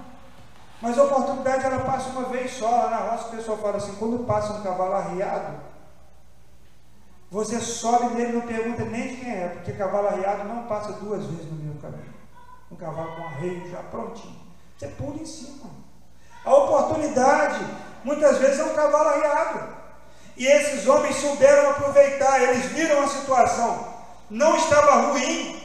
Mas 0.80 0.98
a 0.98 1.04
oportunidade 1.04 1.64
ela 1.64 1.84
passa 1.84 2.10
uma 2.10 2.28
vez 2.28 2.52
só. 2.52 2.68
Lá 2.68 2.90
na 2.90 2.96
roça 2.98 3.28
o 3.28 3.30
pessoal 3.30 3.58
fala 3.58 3.78
assim: 3.78 3.94
quando 3.96 4.26
passa 4.26 4.52
um 4.52 4.62
cavalo 4.62 4.94
arriado, 4.94 5.60
você 7.30 7.60
sobe 7.60 8.14
nele 8.14 8.32
e 8.32 8.34
não 8.34 8.42
pergunta 8.42 8.84
nem 8.84 9.08
de 9.08 9.16
quem 9.16 9.30
é, 9.30 9.48
porque 9.48 9.72
cavalo 9.72 10.08
arriado 10.08 10.44
não 10.44 10.64
passa 10.64 10.92
duas 10.92 11.24
vezes 11.24 11.50
no 11.50 11.56
mesmo 11.56 11.80
caminho. 11.80 12.14
Um 12.70 12.76
cavalo 12.76 13.16
com 13.16 13.24
arreio 13.24 13.70
já 13.70 13.82
prontinho. 13.84 14.36
Você 14.76 14.88
pula 14.88 15.16
em 15.16 15.26
cima. 15.26 15.70
A 16.44 16.54
oportunidade, 16.54 17.64
muitas 18.04 18.38
vezes, 18.38 18.60
é 18.60 18.64
um 18.64 18.74
cavalo 18.74 19.08
arriado. 19.08 19.85
E 20.36 20.46
esses 20.46 20.86
homens 20.86 21.16
souberam 21.16 21.70
aproveitar, 21.70 22.42
eles 22.42 22.66
viram 22.66 23.02
a 23.02 23.08
situação, 23.08 23.94
não 24.28 24.56
estava 24.56 25.08
ruim. 25.08 25.62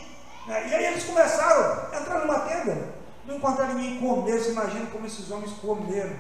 Né? 0.48 0.68
E 0.70 0.76
aí 0.76 0.86
eles 0.86 1.04
começaram 1.04 1.88
a 1.92 2.00
entrar 2.00 2.20
numa 2.20 2.40
tenda 2.40 3.02
não 3.26 3.38
encontraram 3.38 3.76
ninguém 3.76 4.00
comer, 4.00 4.40
você 4.40 4.52
imagina 4.52 4.88
como 4.88 5.06
esses 5.06 5.30
homens 5.30 5.52
comeram. 5.54 6.16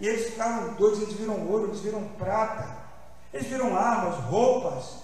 E 0.00 0.06
eles 0.06 0.30
ficaram 0.30 0.74
doidos, 0.74 1.02
eles 1.02 1.14
viram 1.14 1.46
ouro, 1.48 1.68
eles 1.68 1.80
viram 1.80 2.04
prata, 2.18 2.66
eles 3.32 3.46
viram 3.46 3.76
armas, 3.76 4.16
roupas. 4.24 5.02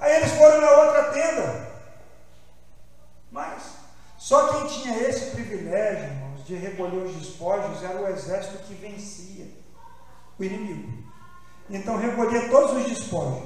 Aí 0.00 0.16
eles 0.16 0.32
foram 0.32 0.60
na 0.60 0.70
outra 0.70 1.12
tenda. 1.12 1.68
Mas 3.30 3.74
só 4.16 4.48
quem 4.48 4.66
tinha 4.66 4.98
esse 4.98 5.30
privilégio, 5.32 6.04
irmãos, 6.04 6.46
de 6.46 6.54
recolher 6.54 7.04
os 7.04 7.14
despojos 7.14 7.82
era 7.82 8.00
o 8.00 8.08
exército 8.08 8.64
que 8.64 8.74
vencia 8.74 9.46
o 10.38 10.44
inimigo. 10.44 11.07
Então 11.70 11.96
recolhia 11.96 12.48
todos 12.48 12.76
os 12.76 12.84
despojos. 12.88 13.42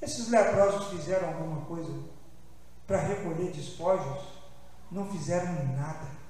Esses 0.00 0.28
leprosos 0.28 0.88
fizeram 0.88 1.28
alguma 1.28 1.60
coisa 1.66 1.92
para 2.86 3.00
recolher 3.00 3.50
despojos? 3.52 4.32
não 4.92 5.06
fizeram 5.10 5.52
nada. 5.76 6.22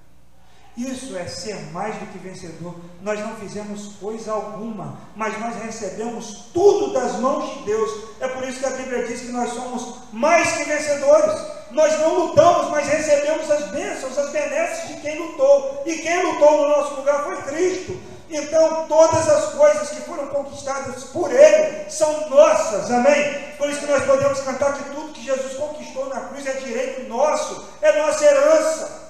Isso 0.74 1.14
é 1.18 1.26
ser 1.26 1.56
mais 1.72 1.94
do 1.96 2.06
que 2.06 2.18
vencedor. 2.18 2.74
Nós 3.02 3.20
não 3.20 3.36
fizemos 3.36 3.96
coisa 4.00 4.32
alguma, 4.32 4.98
mas 5.14 5.38
nós 5.38 5.56
recebemos 5.56 6.46
tudo 6.54 6.94
das 6.94 7.18
mãos 7.18 7.58
de 7.58 7.64
Deus. 7.64 7.90
É 8.20 8.28
por 8.28 8.42
isso 8.48 8.60
que 8.60 8.66
a 8.66 8.70
Bíblia 8.70 9.06
diz 9.06 9.20
que 9.20 9.32
nós 9.32 9.52
somos 9.52 9.98
mais 10.12 10.52
que 10.52 10.64
vencedores. 10.64 11.42
Nós 11.72 11.98
não 12.00 12.26
lutamos, 12.26 12.70
mas 12.70 12.88
recebemos 12.88 13.50
as 13.50 13.70
bênçãos, 13.70 14.16
as 14.16 14.30
benesses 14.30 14.88
de 14.88 15.02
quem 15.02 15.18
lutou. 15.18 15.82
E 15.84 15.98
quem 15.98 16.22
lutou 16.24 16.62
no 16.62 16.68
nosso 16.68 16.94
lugar 16.94 17.24
foi 17.24 17.42
Cristo. 17.42 18.00
Então, 18.34 18.86
todas 18.88 19.28
as 19.28 19.52
coisas 19.52 19.90
que 19.90 20.00
foram 20.00 20.28
conquistadas 20.28 21.04
por 21.04 21.30
Ele 21.30 21.90
são 21.90 22.30
nossas, 22.30 22.90
amém? 22.90 23.52
Por 23.58 23.68
isso 23.68 23.80
que 23.80 23.92
nós 23.92 24.06
podemos 24.06 24.40
cantar 24.40 24.72
que 24.72 24.84
tudo 24.84 25.12
que 25.12 25.22
Jesus 25.22 25.52
conquistou 25.52 26.08
na 26.08 26.20
cruz 26.20 26.46
é 26.46 26.54
direito 26.54 27.10
nosso, 27.10 27.68
é 27.82 28.00
nossa 28.00 28.24
herança. 28.24 29.02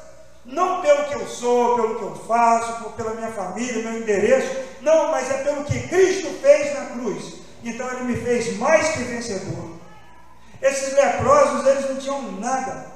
Não 0.44 0.82
pelo 0.82 1.04
que 1.04 1.14
eu 1.14 1.28
sou, 1.28 1.76
pelo 1.76 1.98
que 2.00 2.02
eu 2.02 2.24
faço, 2.26 2.90
pela 2.90 3.14
minha 3.14 3.30
família, 3.30 3.88
meu 3.88 4.02
endereço, 4.02 4.56
não, 4.80 5.12
mas 5.12 5.30
é 5.30 5.44
pelo 5.44 5.62
que 5.62 5.86
Cristo 5.86 6.36
fez 6.42 6.74
na 6.74 6.86
cruz. 6.86 7.34
Então 7.62 7.88
Ele 7.92 8.02
me 8.02 8.16
fez 8.16 8.56
mais 8.58 8.88
que 8.88 9.04
vencedor. 9.04 9.70
Esses 10.60 10.94
leprosos, 10.94 11.64
eles 11.64 11.88
não 11.88 11.96
tinham 11.96 12.22
nada. 12.40 12.90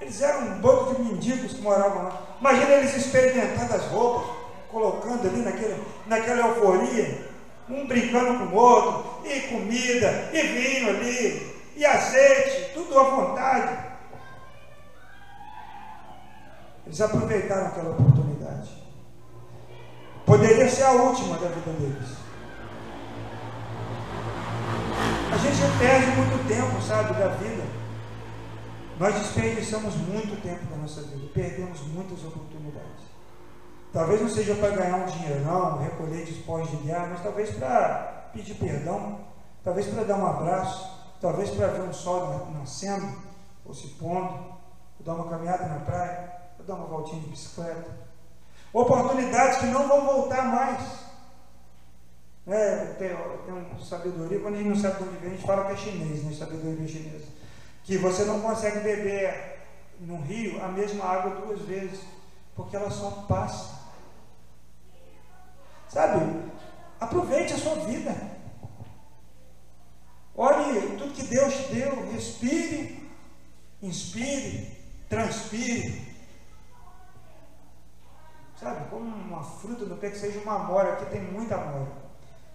Eles 0.00 0.20
eram 0.20 0.40
um 0.40 0.58
bando 0.58 0.92
de 0.92 1.02
mendigos 1.02 1.52
que 1.52 1.60
moravam 1.60 2.02
lá. 2.02 2.22
Imagina 2.40 2.72
eles 2.72 2.96
experimentando 2.96 3.74
as 3.74 3.84
roupas 3.84 4.43
colocando 4.74 5.28
ali 5.28 5.40
naquele, 5.42 5.80
naquela 6.04 6.48
euforia, 6.48 7.28
um 7.70 7.86
brincando 7.86 8.38
com 8.40 8.56
o 8.56 8.58
outro, 8.58 9.24
e 9.24 9.40
comida, 9.42 10.30
e 10.32 10.42
vinho 10.42 10.88
ali, 10.88 11.54
e 11.76 11.86
azeite, 11.86 12.74
tudo 12.74 12.98
à 12.98 13.04
vontade. 13.04 13.94
Eles 16.84 17.00
aproveitaram 17.00 17.68
aquela 17.68 17.90
oportunidade. 17.90 18.70
Poderia 20.26 20.68
ser 20.68 20.82
a 20.82 20.92
última 20.92 21.38
da 21.38 21.48
vida 21.48 21.70
deles. 21.78 22.16
A 25.32 25.36
gente 25.36 25.78
perde 25.78 26.06
muito 26.16 26.48
tempo, 26.48 26.82
sabe, 26.82 27.14
da 27.14 27.28
vida. 27.28 27.62
Nós 28.98 29.14
desperdiçamos 29.14 29.94
muito 29.96 30.40
tempo 30.42 30.66
da 30.66 30.76
nossa 30.76 31.02
vida, 31.02 31.28
perdemos 31.32 31.80
muitas 31.82 32.24
oportunidades. 32.24 33.13
Talvez 33.94 34.20
não 34.20 34.28
seja 34.28 34.56
para 34.56 34.70
ganhar 34.70 34.96
um 34.96 35.06
dinheiro, 35.06 35.44
não, 35.44 35.78
recolher 35.78 36.24
despojos 36.24 36.68
de 36.68 36.78
guerra, 36.78 37.06
mas 37.12 37.22
talvez 37.22 37.50
para 37.52 38.28
pedir 38.32 38.54
perdão, 38.54 39.20
talvez 39.62 39.86
para 39.86 40.02
dar 40.02 40.18
um 40.18 40.26
abraço, 40.26 41.14
talvez 41.20 41.48
para 41.50 41.68
ver 41.68 41.82
um 41.82 41.92
sol 41.92 42.50
nascendo 42.58 43.06
ou 43.64 43.72
se 43.72 43.86
pondo, 43.90 44.34
ou 44.98 45.06
dar 45.06 45.14
uma 45.14 45.30
caminhada 45.30 45.66
na 45.66 45.78
praia, 45.78 46.28
ou 46.58 46.64
dar 46.64 46.74
uma 46.74 46.86
voltinha 46.86 47.22
de 47.22 47.28
bicicleta. 47.28 47.88
Oportunidades 48.72 49.58
que 49.58 49.66
não 49.66 49.86
vão 49.86 50.04
voltar 50.04 50.42
mais. 50.42 51.04
É, 52.48 52.96
tem, 52.98 53.10
tem 53.46 53.54
uma 53.54 53.80
sabedoria, 53.80 54.40
quando 54.40 54.54
a 54.54 54.58
gente 54.58 54.70
não 54.70 54.76
sabe 54.76 55.04
de 55.04 55.08
onde 55.08 55.18
vem, 55.18 55.30
a 55.30 55.34
gente 55.36 55.46
fala 55.46 55.66
que 55.66 55.72
é 55.72 55.76
chinês, 55.76 56.24
né? 56.24 56.34
Sabedoria 56.34 56.88
chinesa. 56.88 57.28
Que 57.84 57.96
você 57.96 58.24
não 58.24 58.40
consegue 58.40 58.80
beber 58.80 59.60
no 60.00 60.20
rio 60.20 60.60
a 60.64 60.66
mesma 60.66 61.04
água 61.04 61.46
duas 61.46 61.60
vezes, 61.60 62.00
porque 62.56 62.74
ela 62.74 62.90
só 62.90 63.24
passa. 63.28 63.83
Sabe? 65.94 66.50
Aproveite 66.98 67.54
a 67.54 67.56
sua 67.56 67.76
vida. 67.76 68.12
Olhe 70.34 70.96
tudo 70.98 71.14
que 71.14 71.22
Deus 71.22 71.54
te 71.54 71.72
deu. 71.72 72.10
Respire, 72.10 73.08
inspire, 73.80 74.76
transpire. 75.08 76.02
Sabe? 78.58 78.90
Como 78.90 79.04
uma 79.04 79.44
fruta 79.44 79.86
do 79.86 79.94
pé 79.94 80.10
que 80.10 80.18
seja 80.18 80.40
uma 80.40 80.56
amora. 80.56 80.94
Aqui 80.94 81.06
tem 81.06 81.22
muita 81.22 81.54
amora. 81.54 81.92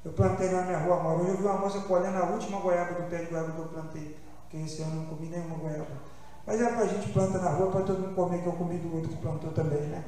Eu 0.03 0.11
plantei 0.11 0.49
na 0.49 0.63
minha 0.63 0.79
rua 0.79 0.99
amora. 0.99 1.19
Hoje 1.19 1.29
eu 1.29 1.37
vi 1.37 1.43
uma 1.43 1.59
moça 1.59 1.79
colhendo 1.79 2.17
a 2.17 2.25
última 2.25 2.59
goiaba 2.59 3.01
do 3.01 3.09
pé 3.09 3.19
de 3.19 3.27
goiaba 3.27 3.53
que 3.53 3.59
eu 3.59 3.69
plantei. 3.69 4.17
Porque 4.41 4.57
esse 4.57 4.81
ano 4.81 4.91
eu 4.91 4.95
não 4.97 5.05
comi 5.05 5.29
nenhuma 5.29 5.55
goiaba. 5.55 5.97
Mas 6.45 6.59
é 6.59 6.73
para 6.73 6.81
a 6.81 6.87
gente 6.87 7.13
planta 7.13 7.37
na 7.37 7.51
rua 7.51 7.71
para 7.71 7.83
todo 7.83 8.01
mundo 8.01 8.15
comer, 8.15 8.41
que 8.41 8.47
eu 8.47 8.53
comi 8.53 8.77
do 8.79 8.93
outro 8.93 9.09
que 9.09 9.17
plantou 9.17 9.53
também, 9.53 9.83
né? 9.83 10.03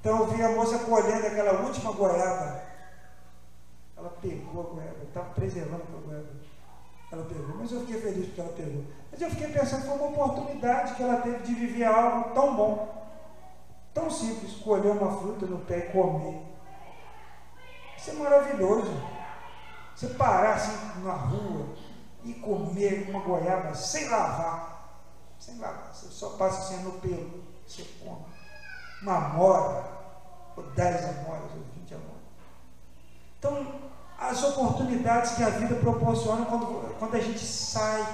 Então 0.00 0.18
eu 0.18 0.26
vi 0.28 0.42
a 0.42 0.50
moça 0.50 0.78
colhendo 0.80 1.26
aquela 1.26 1.60
última 1.62 1.92
goiaba. 1.92 2.62
Ela 3.96 4.10
pegou 4.22 4.60
a 4.60 4.74
goiaba, 4.74 5.04
estava 5.04 5.30
preservando 5.30 5.82
a 5.82 6.06
goiaba. 6.06 6.28
Ela 7.10 7.24
pegou, 7.24 7.56
mas 7.56 7.72
eu 7.72 7.80
fiquei 7.80 8.00
feliz 8.00 8.26
porque 8.26 8.40
ela 8.40 8.52
pegou. 8.52 8.84
Mas 9.10 9.20
eu 9.20 9.30
fiquei 9.30 9.48
pensando 9.48 9.86
foi 9.86 9.96
uma 9.96 10.08
oportunidade 10.08 10.94
que 10.94 11.02
ela 11.02 11.20
teve 11.20 11.38
de 11.38 11.54
viver 11.54 11.84
algo 11.84 12.34
tão 12.34 12.54
bom, 12.54 13.06
tão 13.94 14.10
simples, 14.10 14.56
colher 14.56 14.92
uma 14.92 15.18
fruta 15.18 15.46
no 15.46 15.58
pé 15.60 15.78
e 15.78 15.92
comer. 15.92 16.42
Isso 17.96 18.10
é 18.10 18.12
maravilhoso. 18.12 18.92
Você 19.96 20.08
parar 20.10 20.54
assim 20.54 21.02
na 21.02 21.14
rua 21.14 21.74
e 22.22 22.34
comer 22.34 23.08
uma 23.10 23.20
goiaba 23.20 23.74
sem 23.74 24.08
lavar. 24.08 25.02
Sem 25.40 25.58
lavar. 25.58 25.92
Você 25.92 26.06
só 26.06 26.30
passa 26.36 26.60
assim 26.60 26.84
no 26.84 26.92
pelo. 27.00 27.42
Você 27.66 27.82
come. 28.04 28.37
Uma 29.02 29.16
amora, 29.16 29.84
ou 30.56 30.64
dez 30.74 31.04
amoras, 31.04 31.50
ou 31.54 31.62
vinte 31.76 31.94
amoras. 31.94 32.22
Então, 33.38 33.66
as 34.18 34.42
oportunidades 34.42 35.32
que 35.32 35.42
a 35.42 35.50
vida 35.50 35.76
proporciona 35.76 36.44
quando, 36.46 36.96
quando 36.98 37.14
a 37.14 37.20
gente 37.20 37.44
sai, 37.44 38.04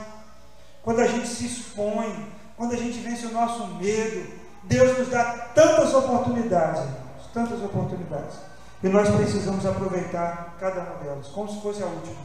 quando 0.82 1.00
a 1.00 1.06
gente 1.06 1.26
se 1.26 1.46
expõe, 1.46 2.32
quando 2.56 2.74
a 2.74 2.76
gente 2.76 2.98
vence 2.98 3.26
o 3.26 3.32
nosso 3.32 3.66
medo. 3.76 4.44
Deus 4.64 4.98
nos 4.98 5.08
dá 5.08 5.24
tantas 5.54 5.92
oportunidades, 5.94 6.80
irmãos, 6.80 7.26
tantas 7.32 7.62
oportunidades. 7.62 8.38
E 8.82 8.88
nós 8.88 9.08
precisamos 9.08 9.64
aproveitar 9.66 10.56
cada 10.58 10.80
uma 10.80 10.94
delas, 10.96 11.28
como 11.28 11.50
se 11.50 11.60
fosse 11.60 11.82
a 11.82 11.86
última. 11.86 12.20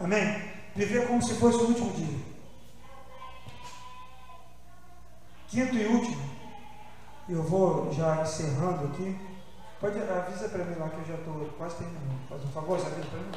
Amém? 0.00 0.52
Viver 0.74 1.06
como 1.06 1.22
se 1.22 1.34
fosse 1.34 1.58
o 1.58 1.68
último 1.68 1.92
dia. 1.92 2.18
Quinto 5.48 5.76
e 5.76 5.86
último, 5.86 6.27
eu 7.28 7.42
vou 7.42 7.92
já 7.92 8.22
encerrando 8.22 8.86
aqui. 8.86 9.18
Pode 9.80 9.98
avisa 9.98 10.48
para 10.48 10.64
mim 10.64 10.74
lá 10.78 10.88
que 10.88 10.98
eu 10.98 11.04
já 11.04 11.14
estou 11.14 11.48
quase 11.56 11.76
terminando. 11.76 12.28
Faz 12.28 12.44
um 12.44 12.48
favor, 12.48 12.74
avisa 12.78 13.06
para 13.06 13.20
mim. 13.20 13.32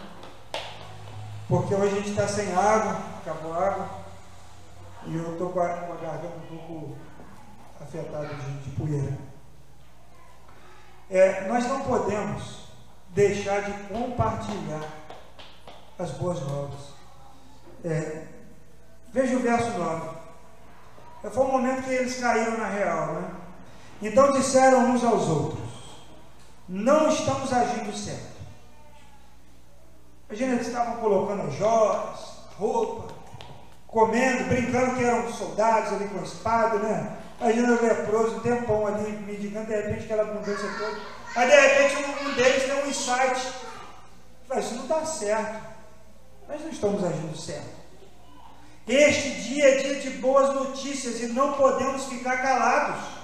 Porque 1.47 1.75
hoje 1.75 1.93
a 1.93 1.99
gente 1.99 2.09
está 2.11 2.27
sem 2.27 2.53
água, 2.53 2.97
acabou 3.21 3.53
a 3.53 3.67
água. 3.67 3.89
E 5.05 5.15
eu 5.15 5.33
estou 5.33 5.49
com, 5.49 5.59
com, 5.59 5.65
a 5.65 5.97
garganta 6.01 6.35
um 6.37 6.57
pouco 6.57 6.95
afetada 7.81 8.27
de, 8.27 8.59
de 8.59 8.69
poeira. 8.71 9.17
É, 11.09 11.47
nós 11.47 11.67
não 11.67 11.81
podemos 11.81 12.67
deixar 13.09 13.63
de 13.63 13.73
compartilhar 13.89 14.87
as 15.99 16.11
boas 16.11 16.39
novas. 16.41 16.93
É, 17.83 18.27
veja 19.11 19.35
o 19.35 19.41
verso 19.41 19.77
9. 19.77 20.21
Foi 21.29 21.45
um 21.45 21.51
momento 21.51 21.83
que 21.83 21.91
eles 21.91 22.19
caíram 22.19 22.57
na 22.57 22.67
real, 22.67 23.13
né? 23.13 23.40
Então 24.01 24.31
disseram 24.31 24.91
uns 24.91 25.03
aos 25.03 25.27
outros: 25.27 25.61
Não 26.67 27.09
estamos 27.09 27.53
agindo 27.53 27.95
certo. 27.95 28.31
Imagina, 30.27 30.53
eles 30.53 30.67
estavam 30.67 30.95
colocando 30.95 31.51
joias, 31.51 32.19
roupa, 32.57 33.13
comendo, 33.85 34.45
brincando 34.45 34.95
que 34.95 35.03
eram 35.03 35.31
soldados 35.31 35.93
ali 35.93 36.07
com 36.07 36.23
espada, 36.23 36.79
né? 36.79 37.17
Imagina 37.39 37.73
o 37.73 37.81
leproso, 37.81 38.35
um 38.37 38.39
tempão 38.39 38.87
ali, 38.87 39.11
mendigando, 39.11 39.67
de 39.67 39.75
repente 39.75 40.05
aquela 40.05 40.23
abundância 40.23 40.69
toda. 40.77 40.99
Aí 41.35 41.49
de 41.49 41.55
repente 41.55 42.03
um, 42.03 42.29
um 42.29 42.33
deles 42.33 42.63
tem 42.63 42.83
um 42.83 42.87
insight. 42.87 43.53
Fala, 44.47 44.59
isso 44.61 44.75
não 44.75 44.83
está 44.83 45.05
certo. 45.05 45.61
Nós 46.47 46.61
não 46.61 46.69
estamos 46.69 47.03
agindo 47.03 47.37
certo. 47.37 47.81
Este 48.87 49.31
dia 49.41 49.69
é 49.69 49.77
dia 49.77 49.99
de 49.99 50.09
boas 50.11 50.53
notícias 50.53 51.21
e 51.21 51.27
não 51.27 51.53
podemos 51.53 52.05
ficar 52.05 52.41
calados. 52.41 53.20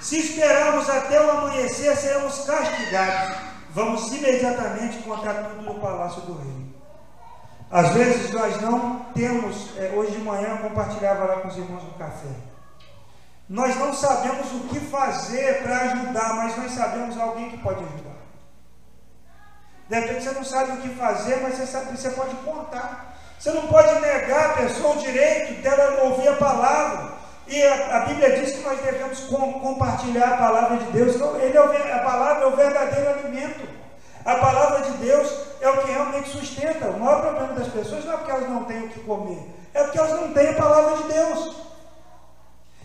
Se 0.00 0.18
esperarmos 0.18 0.88
até 0.88 1.20
o 1.20 1.30
amanhecer, 1.30 1.96
seremos 1.96 2.44
castigados. 2.44 3.36
Vamos 3.70 4.12
imediatamente 4.12 5.02
contar 5.02 5.34
tudo 5.34 5.62
no 5.62 5.80
palácio 5.80 6.22
do 6.22 6.38
rei. 6.38 6.66
Às 7.70 7.90
vezes 7.90 8.32
nós 8.32 8.60
não 8.60 9.06
temos, 9.14 9.76
é, 9.76 9.92
hoje 9.94 10.12
de 10.12 10.18
manhã 10.18 10.50
eu 10.50 10.68
compartilhava 10.68 11.24
lá 11.24 11.40
com 11.40 11.48
os 11.48 11.56
irmãos 11.56 11.82
no 11.82 11.90
café. 11.94 12.28
Nós 13.48 13.76
não 13.76 13.92
sabemos 13.92 14.52
o 14.52 14.60
que 14.68 14.80
fazer 14.80 15.62
para 15.62 15.76
ajudar, 15.78 16.34
mas 16.36 16.56
nós 16.56 16.72
sabemos 16.72 17.18
alguém 17.18 17.50
que 17.50 17.58
pode 17.58 17.82
ajudar. 17.84 18.16
De 19.88 19.94
repente 19.94 20.24
você 20.24 20.30
não 20.32 20.44
sabe 20.44 20.72
o 20.72 20.76
que 20.78 20.88
fazer, 20.96 21.40
mas 21.42 21.54
você 21.54 21.66
sabe 21.66 21.92
que 21.92 22.00
você 22.00 22.10
pode 22.10 22.34
contar. 22.36 23.16
Você 23.38 23.50
não 23.52 23.66
pode 23.68 24.00
negar 24.00 24.50
a 24.50 24.52
pessoa 24.54 24.96
o 24.96 24.98
direito 24.98 25.62
dela 25.62 26.04
ouvir 26.04 26.28
a 26.28 26.36
palavra. 26.36 27.15
E 27.46 27.62
a, 27.62 27.96
a 27.96 28.00
Bíblia 28.00 28.38
diz 28.38 28.52
que 28.52 28.62
nós 28.62 28.80
devemos 28.80 29.20
com, 29.20 29.60
compartilhar 29.60 30.34
a 30.34 30.36
palavra 30.36 30.78
de 30.78 30.84
Deus. 30.86 31.14
Então, 31.14 31.36
ele 31.40 31.56
é 31.56 31.60
o, 31.60 31.64
a 31.64 31.98
palavra 32.00 32.44
é 32.44 32.46
o 32.46 32.56
verdadeiro 32.56 33.08
alimento. 33.10 33.68
A 34.24 34.34
palavra 34.34 34.80
de 34.82 34.90
Deus 34.98 35.32
é 35.60 35.70
o 35.70 35.78
que 35.78 35.90
realmente 35.92 36.30
sustenta. 36.30 36.86
O 36.86 36.98
maior 36.98 37.20
problema 37.22 37.54
das 37.54 37.68
pessoas 37.68 38.04
não 38.04 38.14
é 38.14 38.16
porque 38.16 38.30
elas 38.32 38.48
não 38.48 38.64
têm 38.64 38.80
o 38.80 38.88
que 38.88 39.00
comer, 39.00 39.38
é 39.72 39.84
porque 39.84 39.98
elas 39.98 40.20
não 40.20 40.32
têm 40.32 40.48
a 40.48 40.54
palavra 40.54 40.96
de 40.96 41.12
Deus. 41.12 41.56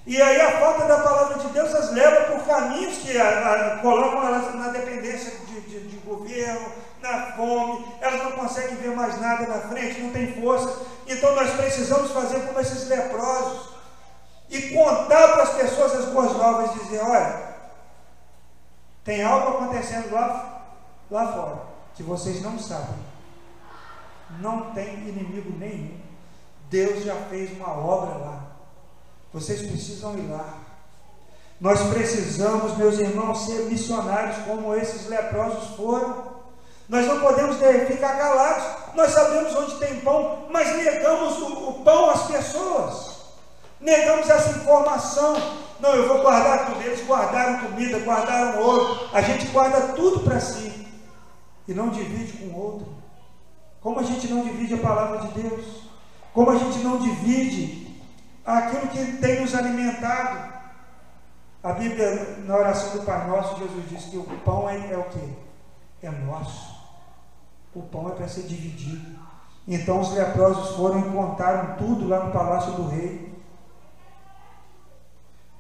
E 0.06 0.22
aí 0.22 0.42
a 0.42 0.60
falta 0.60 0.86
da 0.86 1.00
palavra 1.00 1.40
de 1.40 1.48
Deus 1.48 1.74
as 1.74 1.92
leva 1.92 2.32
por 2.32 2.46
caminhos 2.46 2.98
que 2.98 3.18
a, 3.18 3.28
a, 3.28 3.78
colocam 3.78 4.28
elas 4.28 4.54
na 4.56 4.70
dependência 4.70 5.32
de, 5.48 5.62
de, 5.62 5.88
de, 5.88 5.98
governo, 5.98 6.72
na 7.02 7.32
fome, 7.34 7.86
elas 8.02 8.24
não 8.24 8.32
conseguem 8.34 8.76
ver 8.76 8.96
mais 8.96 9.20
nada 9.20 9.48
na 9.48 9.62
frente, 9.62 10.02
não 10.02 10.12
tem 10.12 10.42
força. 10.42 10.86
Então 11.08 11.36
nós 11.36 11.52
precisamos 11.52 12.12
fazer 12.12 12.40
como 12.42 12.60
esses 12.60 12.88
leprosos 12.88 13.70
e 14.52 14.74
contar 14.74 15.30
para 15.30 15.44
as 15.44 15.54
pessoas 15.54 15.94
as 15.94 16.06
boas 16.06 16.34
novas, 16.34 16.74
dizer, 16.74 17.02
olha, 17.02 17.52
tem 19.04 19.24
algo 19.24 19.58
acontecendo 19.58 20.12
lá, 20.12 20.64
lá 21.10 21.32
fora, 21.32 21.62
que 21.96 22.04
vocês 22.04 22.42
não 22.42 22.60
sabem. 22.60 23.12
Não 24.40 24.72
tem 24.72 24.94
inimigo 24.94 25.58
nenhum. 25.58 25.98
Deus 26.70 27.04
já 27.04 27.16
fez 27.30 27.52
uma 27.58 27.70
obra 27.70 28.18
lá. 28.18 28.44
Vocês 29.34 29.62
precisam 29.62 30.18
ir 30.18 30.30
lá. 30.30 30.60
Nós 31.60 31.80
precisamos, 31.90 32.78
meus 32.78 33.00
irmãos, 33.00 33.46
ser 33.46 33.66
missionários 33.66 34.38
como 34.46 34.76
esses 34.76 35.08
leprosos 35.08 35.76
foram. 35.76 36.42
Nós 36.90 37.06
não 37.08 37.22
podemos 37.22 37.58
ficar 37.88 38.18
calados. 38.18 38.96
Nós 38.96 39.12
sabemos 39.12 39.56
onde 39.56 39.76
tem 39.80 40.02
pão, 40.02 40.48
mas 40.50 40.76
negamos 40.76 41.38
o, 41.40 41.70
o 41.70 41.84
pão 41.84 42.10
às 42.10 42.24
pessoas. 42.24 43.11
Negamos 43.82 44.30
essa 44.30 44.60
informação. 44.60 45.36
Não, 45.80 45.94
eu 45.96 46.08
vou 46.08 46.22
guardar 46.22 46.68
tudo. 46.68 46.82
Eles 46.82 47.06
guardaram 47.06 47.68
comida, 47.68 48.00
guardaram 48.00 48.62
ouro. 48.62 49.10
A 49.12 49.22
gente 49.22 49.48
guarda 49.48 49.94
tudo 49.94 50.20
para 50.22 50.40
si 50.40 50.88
e 51.68 51.74
não 51.74 51.90
divide 51.90 52.34
com 52.34 52.46
o 52.46 52.58
outro. 52.58 52.88
Como 53.82 54.00
a 54.00 54.04
gente 54.04 54.28
não 54.28 54.44
divide 54.44 54.76
a 54.76 54.78
palavra 54.78 55.28
de 55.28 55.42
Deus? 55.42 55.82
Como 56.34 56.52
a 56.52 56.58
gente 56.58 56.80
não 56.80 57.00
divide 57.00 58.00
aquilo 58.46 58.88
que 58.88 59.18
tem 59.18 59.42
nos 59.42 59.56
alimentado. 59.56 60.52
A 61.64 61.74
Bíblia, 61.74 62.38
na 62.46 62.56
oração 62.56 62.98
do 62.98 63.06
Pai 63.06 63.28
Nosso, 63.28 63.58
Jesus 63.60 63.90
diz 63.90 64.06
que 64.06 64.18
o 64.18 64.24
pão 64.24 64.68
é, 64.70 64.94
é 64.94 64.98
o 64.98 65.04
que? 65.04 65.36
É 66.02 66.10
nosso. 66.10 66.76
O 67.74 67.84
pão 67.84 68.10
é 68.10 68.12
para 68.12 68.28
ser 68.28 68.44
dividido. 68.44 69.20
Então 69.68 70.00
os 70.00 70.12
leprosos 70.14 70.76
foram 70.76 71.00
e 71.00 71.12
contaram 71.12 71.76
tudo 71.78 72.08
lá 72.08 72.26
no 72.26 72.32
palácio 72.32 72.74
do 72.74 72.88
rei. 72.88 73.31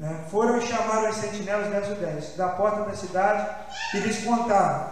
Né? 0.01 0.25
Foram 0.29 0.57
e 0.57 0.61
chamaram 0.65 1.07
as 1.07 1.15
sentinelas, 1.15 1.67
verso 1.67 1.93
10, 1.93 2.35
da 2.35 2.49
porta 2.49 2.81
da 2.89 2.95
cidade 2.95 3.47
e 3.93 3.99
lhes 3.99 4.25
contaram: 4.25 4.89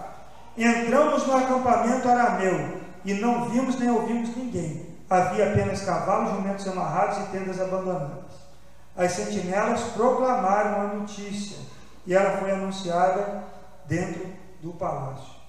Entramos 0.55 1.25
no 1.25 1.35
acampamento 1.35 2.07
arameu 2.07 2.79
e 3.03 3.13
não 3.15 3.49
vimos 3.49 3.77
nem 3.77 3.89
ouvimos 3.89 4.33
ninguém 4.37 4.89
havia 5.09 5.49
apenas 5.49 5.81
cavalos, 5.81 6.35
jumentos 6.35 6.67
amarrados 6.67 7.17
e 7.17 7.31
tendas 7.31 7.59
abandonadas. 7.59 8.29
As 8.95 9.13
sentinelas 9.13 9.81
proclamaram 9.93 10.81
a 10.81 10.93
notícia 10.93 11.57
e 12.05 12.13
ela 12.13 12.37
foi 12.37 12.51
anunciada 12.51 13.43
dentro 13.85 14.27
do 14.61 14.73
palácio. 14.73 15.39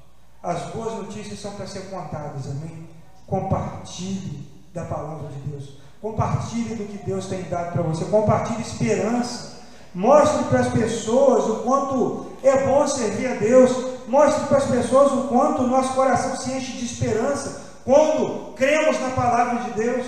As 0.42 0.62
boas 0.70 0.94
notícias 0.94 1.38
são 1.38 1.53
para 1.53 1.66
ser 1.66 1.90
contadas, 1.90 2.46
amém? 2.46 2.88
Compartilhe 3.27 4.49
da 4.73 4.85
palavra 4.85 5.29
de 5.29 5.40
Deus. 5.40 5.79
Compartilhe 6.00 6.74
do 6.74 6.84
que 6.84 7.04
Deus 7.04 7.26
tem 7.26 7.42
dado 7.42 7.72
para 7.72 7.82
você. 7.82 8.04
Compartilhe 8.06 8.62
esperança. 8.62 9.60
Mostre 9.94 10.44
para 10.44 10.60
as 10.60 10.68
pessoas 10.68 11.44
o 11.46 11.62
quanto 11.62 12.26
é 12.42 12.66
bom 12.66 12.86
servir 12.86 13.26
a 13.26 13.34
Deus. 13.34 13.70
Mostre 14.06 14.46
para 14.46 14.58
as 14.58 14.66
pessoas 14.66 15.12
o 15.12 15.28
quanto 15.28 15.62
o 15.62 15.66
nosso 15.66 15.94
coração 15.94 16.36
se 16.36 16.52
enche 16.52 16.72
de 16.72 16.84
esperança 16.84 17.70
quando 17.84 18.54
cremos 18.54 19.00
na 19.00 19.10
palavra 19.10 19.64
de 19.64 19.70
Deus, 19.72 20.06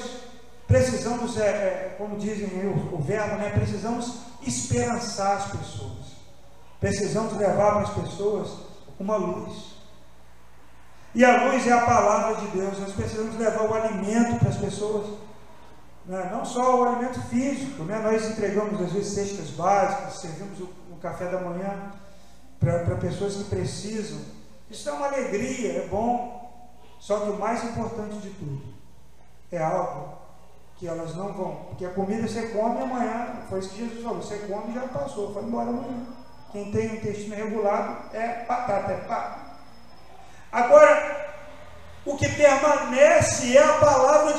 precisamos, 0.68 1.36
é, 1.36 1.48
é, 1.48 1.94
como 1.96 2.16
dizem 2.16 2.48
o, 2.66 2.94
o 2.94 3.02
verbo, 3.02 3.36
né, 3.36 3.50
precisamos 3.50 4.18
esperançar 4.42 5.38
as 5.38 5.50
pessoas. 5.50 6.12
Precisamos 6.78 7.36
levar 7.36 7.72
para 7.72 7.82
as 7.82 7.90
pessoas 7.90 8.50
uma 8.98 9.16
luz. 9.16 9.72
E 11.14 11.24
a 11.24 11.44
luz 11.44 11.66
é 11.66 11.72
a 11.72 11.84
palavra 11.84 12.36
de 12.36 12.46
Deus. 12.48 12.78
Nós 12.78 12.92
precisamos 12.92 13.36
levar 13.36 13.62
o 13.62 13.74
alimento 13.74 14.38
para 14.38 14.48
as 14.48 14.56
pessoas. 14.56 15.06
Né? 16.06 16.28
Não 16.32 16.44
só 16.44 16.80
o 16.80 16.84
alimento 16.84 17.20
físico. 17.22 17.84
Né? 17.84 17.98
Nós 17.98 18.30
entregamos, 18.30 18.80
às 18.80 18.92
vezes, 18.92 19.14
cestas 19.14 19.50
básicas, 19.50 20.20
servimos 20.20 20.60
o, 20.60 20.68
o 20.90 20.96
café 21.00 21.26
da 21.26 21.40
manhã 21.40 21.92
para 22.58 22.96
pessoas 22.96 23.36
que 23.36 23.44
precisam. 23.44 24.20
Isso 24.70 24.88
é 24.88 24.92
uma 24.92 25.06
alegria, 25.06 25.84
é 25.84 25.88
bom. 25.88 26.40
Só 26.98 27.20
que 27.20 27.30
o 27.30 27.38
mais 27.38 27.64
importante 27.64 28.16
de 28.18 28.30
tudo 28.30 28.62
é 29.50 29.62
algo 29.62 30.18
que 30.76 30.86
elas 30.86 31.14
não 31.16 31.32
vão. 31.32 31.66
Porque 31.68 31.84
a 31.84 31.90
comida 31.90 32.26
você 32.26 32.48
come 32.48 32.80
amanhã, 32.80 33.42
foi 33.48 33.58
isso 33.58 33.70
que 33.70 33.78
Jesus 33.78 34.02
falou, 34.02 34.22
você 34.22 34.38
come 34.38 34.70
e 34.70 34.74
já 34.74 34.86
passou, 34.88 35.32
foi 35.32 35.42
embora 35.42 35.68
amanhã. 35.68 36.06
Quem 36.52 36.70
tem 36.70 36.90
o 36.90 36.94
intestino 36.96 37.34
regulado 37.34 38.14
é 38.14 38.44
batata, 38.46 38.92
é 38.92 38.96
pá. 38.98 39.58
Agora, 40.52 41.22
O 42.04 42.16
que 42.16 42.28
permanece 42.28 43.56
é 43.56 43.62
a 43.62 43.74
palavra 43.74 44.31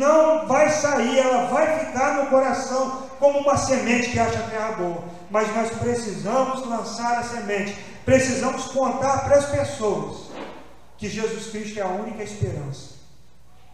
não 0.00 0.48
vai 0.48 0.70
sair, 0.70 1.18
ela 1.18 1.46
vai 1.48 1.78
ficar 1.78 2.14
no 2.14 2.30
coração 2.30 3.02
como 3.20 3.40
uma 3.40 3.56
semente 3.56 4.10
que 4.10 4.18
acha 4.18 4.42
terra 4.50 4.72
boa. 4.72 5.04
Mas 5.30 5.54
nós 5.54 5.70
precisamos 5.78 6.66
lançar 6.66 7.18
a 7.18 7.22
semente, 7.22 7.78
precisamos 8.04 8.64
contar 8.72 9.24
para 9.24 9.36
as 9.36 9.44
pessoas 9.44 10.30
que 10.96 11.06
Jesus 11.08 11.50
Cristo 11.50 11.78
é 11.78 11.82
a 11.82 11.88
única 11.88 12.22
esperança. 12.22 12.98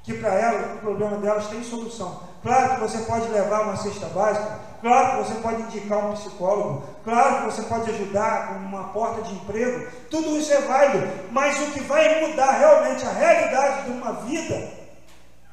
Que 0.03 0.15
para 0.15 0.35
elas, 0.35 0.77
o 0.77 0.79
problema 0.79 1.17
delas 1.19 1.47
tem 1.47 1.63
solução. 1.63 2.21
Claro 2.43 2.75
que 2.75 2.81
você 2.81 2.99
pode 2.99 3.29
levar 3.29 3.63
uma 3.63 3.77
cesta 3.77 4.07
básica, 4.07 4.59
claro 4.81 5.11
que 5.11 5.29
você 5.29 5.41
pode 5.41 5.63
indicar 5.63 5.99
um 5.99 6.13
psicólogo, 6.13 6.85
claro 7.05 7.39
que 7.39 7.45
você 7.57 7.63
pode 7.63 7.91
ajudar 7.91 8.49
com 8.49 8.55
uma 8.55 8.85
porta 8.89 9.23
de 9.23 9.35
emprego, 9.35 9.89
tudo 10.11 10.37
isso 10.37 10.53
é 10.53 10.61
válido, 10.61 11.09
mas 11.33 11.61
o 11.61 11.73
que 11.73 11.81
vai 11.81 12.29
mudar 12.29 12.53
realmente 12.53 13.05
a 13.05 13.11
realidade 13.11 13.87
de 13.87 13.91
uma 13.91 14.13
vida 14.13 14.86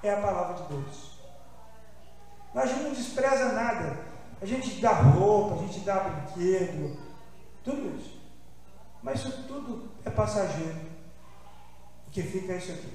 é 0.04 0.13
a 0.13 0.22
palavra 0.22 0.62
de 0.62 0.74
Deus. 0.74 1.13
A 2.54 2.66
gente 2.66 2.84
não 2.84 2.94
despreza 2.94 3.54
nada, 3.54 3.98
a 4.39 4.46
gente 4.46 4.80
dá 4.80 4.92
roupa, 4.92 5.56
a 5.56 5.58
gente 5.60 5.80
dá 5.80 6.02
brinquedo, 6.02 6.96
tudo 7.63 7.98
isso, 7.98 8.22
mas 9.02 9.20
isso 9.20 9.44
tudo 9.48 9.89
é 10.06 10.10
passageiro. 10.12 10.94
O 12.08 12.12
que 12.12 12.22
fica 12.22 12.54
é 12.54 12.58
isso 12.58 12.72
aqui: 12.72 12.94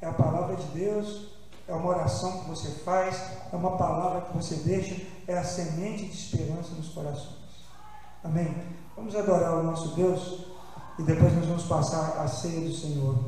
é 0.00 0.06
a 0.06 0.12
palavra 0.12 0.54
de 0.54 0.66
Deus 0.68 1.38
é 1.68 1.74
uma 1.74 1.90
oração 1.90 2.40
que 2.40 2.48
você 2.48 2.70
faz, 2.82 3.20
é 3.52 3.54
uma 3.54 3.76
palavra 3.76 4.22
que 4.22 4.36
você 4.36 4.56
deixa, 4.56 4.96
é 5.26 5.36
a 5.36 5.44
semente 5.44 6.06
de 6.06 6.16
esperança 6.16 6.70
nos 6.74 6.88
corações. 6.88 7.36
Amém? 8.24 8.56
Vamos 8.96 9.14
adorar 9.14 9.58
o 9.58 9.62
nosso 9.62 9.94
Deus 9.94 10.46
e 10.98 11.02
depois 11.02 11.32
nós 11.34 11.44
vamos 11.44 11.64
passar 11.64 12.22
a 12.22 12.26
ceia 12.26 12.66
do 12.66 12.74
Senhor. 12.74 13.18